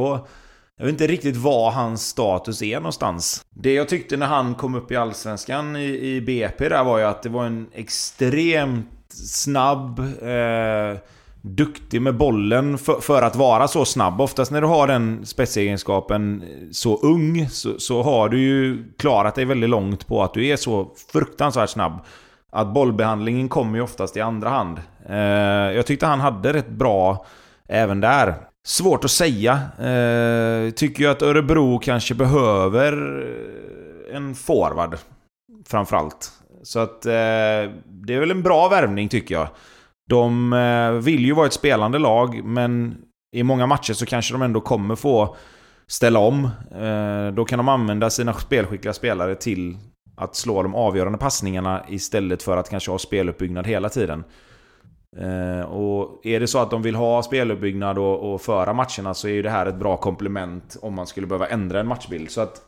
[0.80, 3.46] Jag vet inte riktigt vad hans status är någonstans.
[3.50, 7.04] Det jag tyckte när han kom upp i Allsvenskan i, i BP där var ju
[7.04, 11.00] att det var en extremt snabb, eh,
[11.42, 14.22] duktig med bollen för, för att vara så snabb.
[14.22, 19.46] Oftast när du har den spetsegenskapen så ung så, så har du ju klarat dig
[19.46, 22.00] väldigt långt på att du är så fruktansvärt snabb.
[22.52, 24.82] Att bollbehandlingen kommer ju oftast i andra hand.
[25.10, 25.18] Eh,
[25.76, 27.26] jag tyckte han hade rätt bra
[27.68, 28.36] även där.
[28.68, 29.54] Svårt att säga.
[29.80, 32.94] Eh, tycker ju att Örebro kanske behöver
[34.10, 34.98] eh, en forward.
[35.66, 36.32] Framförallt.
[36.64, 37.12] Så att eh,
[37.86, 39.48] det är väl en bra värvning tycker jag.
[40.10, 42.98] De eh, vill ju vara ett spelande lag, men
[43.36, 45.36] i många matcher så kanske de ändå kommer få
[45.88, 46.50] ställa om.
[46.72, 49.78] Eh, då kan de använda sina spelskickliga spelare till
[50.18, 54.24] att slå de avgörande passningarna istället för att kanske ha speluppbyggnad hela tiden.
[55.22, 59.28] Eh, och är det så att de vill ha speluppbyggnad och, och föra matcherna så
[59.28, 62.32] är ju det här ett bra komplement om man skulle behöva ändra en matchbild.
[62.32, 62.62] Så att...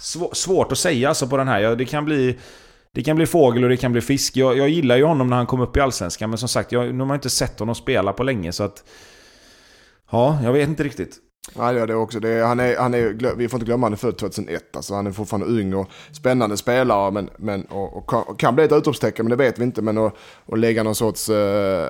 [0.00, 1.60] Svår, svårt att säga alltså på den här.
[1.60, 2.38] Ja, det kan bli...
[2.92, 4.36] Det kan bli fågel och det kan bli fisk.
[4.36, 6.94] Jag, jag gillar ju honom när han kom upp i Allsvenskan, men som sagt, jag,
[6.94, 8.84] nu har man inte sett honom spela på länge så att...
[10.10, 11.18] Ja, jag vet inte riktigt.
[11.54, 12.20] Ja, det är det också.
[12.20, 14.76] Det är, han är, han är, vi får inte glömma att han är född 2001.
[14.76, 18.54] Alltså, han är fortfarande ung och spännande spelare men, men, och, och kan, och kan
[18.54, 19.82] bli ett utropstecken, men det vet vi inte.
[19.82, 20.14] Men att,
[20.56, 21.88] lägga någon sorts, eh,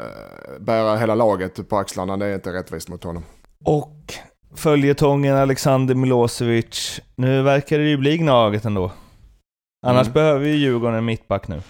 [0.60, 3.24] bära hela laget på axlarna, det är inte rättvist mot honom.
[3.64, 4.14] Och
[4.54, 7.00] följetongen Alexander Milosevic.
[7.14, 8.92] Nu verkar det ju bli Gnaget ändå.
[9.86, 10.12] Annars Mm.
[10.12, 11.62] behöver ju Djurgården en mittback nu.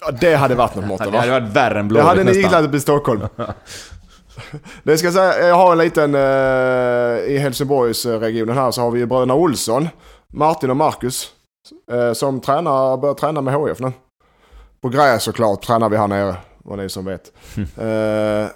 [0.00, 1.18] Ja, det hade varit något mått, Det va?
[1.18, 2.60] hade varit värre än Det Blåvitt hade ni nästan.
[2.62, 3.20] gillat i Stockholm.
[4.82, 9.00] Det ska jag säga, jag har en liten, eh, i Helsingborgsregionen här så har vi
[9.00, 9.88] ju bröderna Olsson,
[10.28, 11.30] Martin och Marcus,
[11.90, 13.92] eh, som tränar, börjar träna med HF nu.
[14.80, 17.32] På gräs såklart tränar vi här nere, vad ni som vet.
[17.78, 18.46] Eh,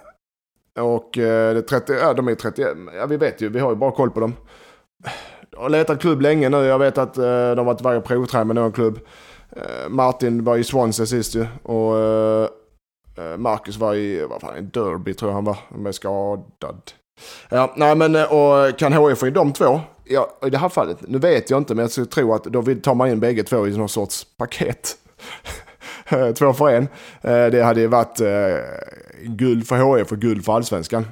[0.82, 2.68] och det är 30, ja, de är 31,
[2.98, 4.34] ja vi vet ju, vi har ju bra koll på dem.
[5.50, 8.46] Jag har letat klubb länge nu, jag vet att de har varit iväg och provtränat
[8.46, 8.98] med någon klubb.
[9.88, 11.46] Martin var i Swansea sist ju.
[11.62, 11.94] Och
[13.16, 15.58] Eh, Marcus var i, vad fan, i Derby tror jag han var.
[15.68, 16.92] med skadad.
[17.48, 19.80] Ja, nej men eh, och kan HIF få in de två?
[20.04, 22.62] Ja, i det här fallet, nu vet jag inte men jag skulle tro att då
[22.62, 24.96] tar man in bägge två i någon sorts paket.
[26.08, 26.88] Eh, två för en.
[27.22, 28.20] Det hade ju varit
[29.22, 31.06] guld för HIF och guld för allsvenskan.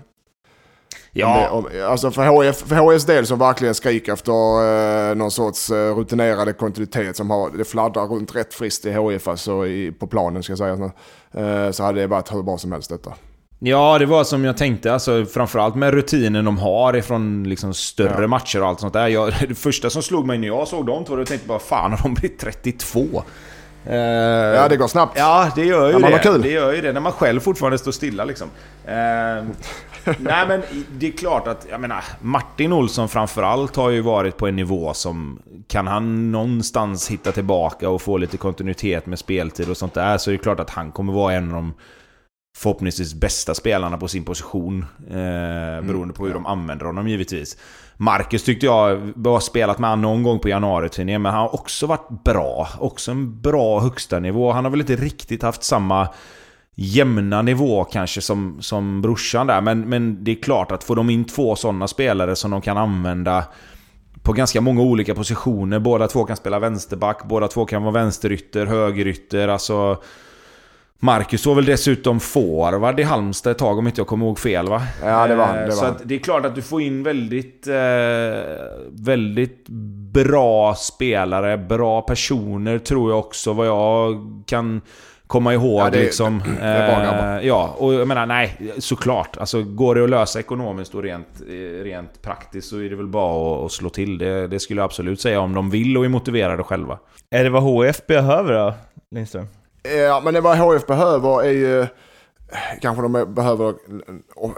[1.17, 4.33] Ja, Om det- om- Alltså för, HF, för HFs del som verkligen skriker efter
[5.11, 9.29] eh, någon sorts eh, rutinerade kontinuitet som har, det fladdrar runt rätt friskt i HF
[9.29, 10.77] alltså i, på planen ska jag säga.
[10.77, 10.91] så.
[11.41, 13.13] Eh, så hade det varit hur bra som helst detta.
[13.59, 14.93] Ja, det var som jag tänkte.
[14.93, 18.27] Alltså, framförallt med rutinen de har ifrån liksom större Ja.
[18.27, 19.09] matcher och allt sånt där.
[19.09, 21.91] Jag, det första som slog mig när jag såg dem då tänkte jag bara fan
[21.91, 23.01] har de blivit 32?
[23.87, 25.19] Eh, Ja, det går snabbt.
[25.19, 26.39] Ja, det gör ju man det.
[26.43, 26.93] Det gör ju det.
[26.93, 28.49] När man själv fortfarande står stilla liksom.
[28.87, 29.45] Eh,
[30.19, 30.63] nej men
[30.99, 34.95] det är klart att, jag menar, Martin Olsson framförallt har ju varit på en nivå
[34.95, 35.43] som...
[35.67, 40.31] Kan han någonstans hitta tillbaka och få lite kontinuitet med speltid och sånt där så
[40.31, 41.75] är det klart att han kommer vara en av de
[42.57, 44.87] förhoppningsvis bästa spelarna på sin position.
[45.11, 47.57] Eh, beroende på hur de använder honom givetvis.
[47.97, 51.87] Marcus tyckte jag har spelat med han någon gång på januariturnén, men han har också
[51.87, 52.69] varit bra.
[52.79, 54.53] Också en bra högsta nivå.
[54.53, 56.09] Han har väl inte riktigt haft samma
[56.75, 59.61] jämna nivå kanske som, som brorsan där.
[59.61, 62.77] Men, men det är klart att får de in två sådana spelare som de kan
[62.77, 63.45] använda
[64.23, 65.79] på ganska många olika positioner.
[65.79, 69.49] Båda två kan spela vänsterback, båda två kan vara vänsterytter, högerytter.
[69.49, 70.03] Alltså...
[70.99, 74.69] Marcus var väl dessutom forward i Halmstad ett tag om inte jag kommer ihåg fel
[74.69, 74.83] va?
[75.03, 77.03] Ja, det var han, det Eh, var Så det är klart att du får in
[77.03, 77.75] väldigt, eh,
[78.91, 79.69] väldigt
[80.13, 84.17] bra spelare, bra personer tror jag också vad jag
[84.47, 84.81] kan
[85.35, 85.81] komma ihåg.
[85.81, 86.39] Ja, det- liksom.
[86.39, 87.47] det bra Eh.
[87.47, 89.37] Ja, och jag menar nej, såklart.
[89.37, 93.07] Alltså, går det att lösa ekonomiskt och rent, eh, rent praktiskt så är det väl
[93.07, 94.19] bara att, att slå till.
[94.19, 96.99] Det, det skulle jag absolut säga om de vill och är motiverade själva.
[97.31, 98.75] Är det vad HF behöver då,
[99.11, 99.47] Lindström?
[100.09, 101.87] Ja, men det vad HF behöver är ju...
[102.81, 103.75] Kanske de behöver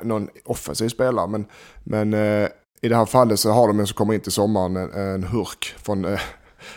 [0.05, 1.47] någon offensiv spelare, men,
[1.85, 2.49] men eh,
[2.83, 5.25] i det här fallet så har de en som kommer in till sommaren, en, en
[5.25, 6.21] hurk från, eh,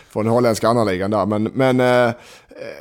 [0.08, 1.26] från den holländska andra ligan där.
[1.26, 2.12] Men, men eh,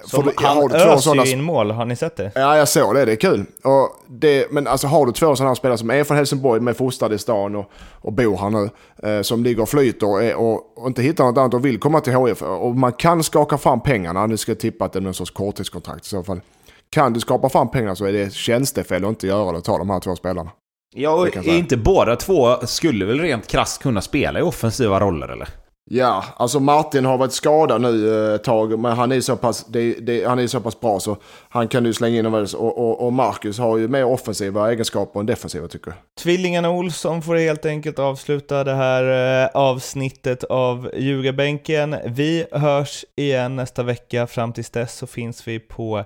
[0.06, 2.32] Som du- han har du två öser sådana ju in mål, har ni sett det?
[2.36, 3.06] Ja, jag såg det.
[3.06, 3.46] Det är kul.
[3.64, 6.78] Och det, men alltså har du två sådana här spelare som är från Helsingborg, med
[6.78, 7.72] fostrade i stan och,
[8.02, 8.70] och bor här nu,
[9.10, 11.80] eh, som ligger och flyter och, är, och, och inte hittar något annat och vill
[11.80, 12.42] komma till HIF.
[12.42, 15.32] Och man kan skaka fram pengarna, nu ska jag tippa att det är någon sorts
[15.32, 16.42] korttidskontrakt i så fall.
[16.90, 19.78] Kan du skapa fram pengarna så är det tjänstefel att inte göra det och ta
[19.78, 20.50] de här två spelarna.
[20.96, 25.48] Ja, och inte båda två skulle väl rent krasst kunna spela i offensiva roller eller?
[25.92, 29.66] Ja, alltså Martin har varit skadad nu eh, ett tag, men han är så pass,
[29.66, 31.18] det, det, han är så pass bra så
[31.50, 32.26] han kan ju slänga in.
[32.26, 35.98] Och, och, och Marcus har ju mer offensiva egenskaper än defensiva tycker jag.
[36.24, 41.96] Tvillingarna Olsson får helt enkelt avsluta det här eh, avsnittet av Ljugarbänken.
[42.06, 44.28] Vi hörs igen nästa vecka.
[44.28, 46.06] Fram tills dess så finns vi på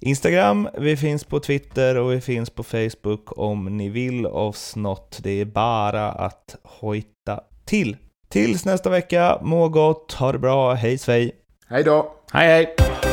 [0.00, 5.18] Instagram, vi finns på Twitter och vi finns på Facebook om ni vill oss något.
[5.22, 7.96] Det är bara att hojta till.
[8.36, 11.32] Tills nästa vecka, må gott, ha det bra, hej svej!
[11.68, 12.12] Hej då!
[12.32, 13.05] Hej hej!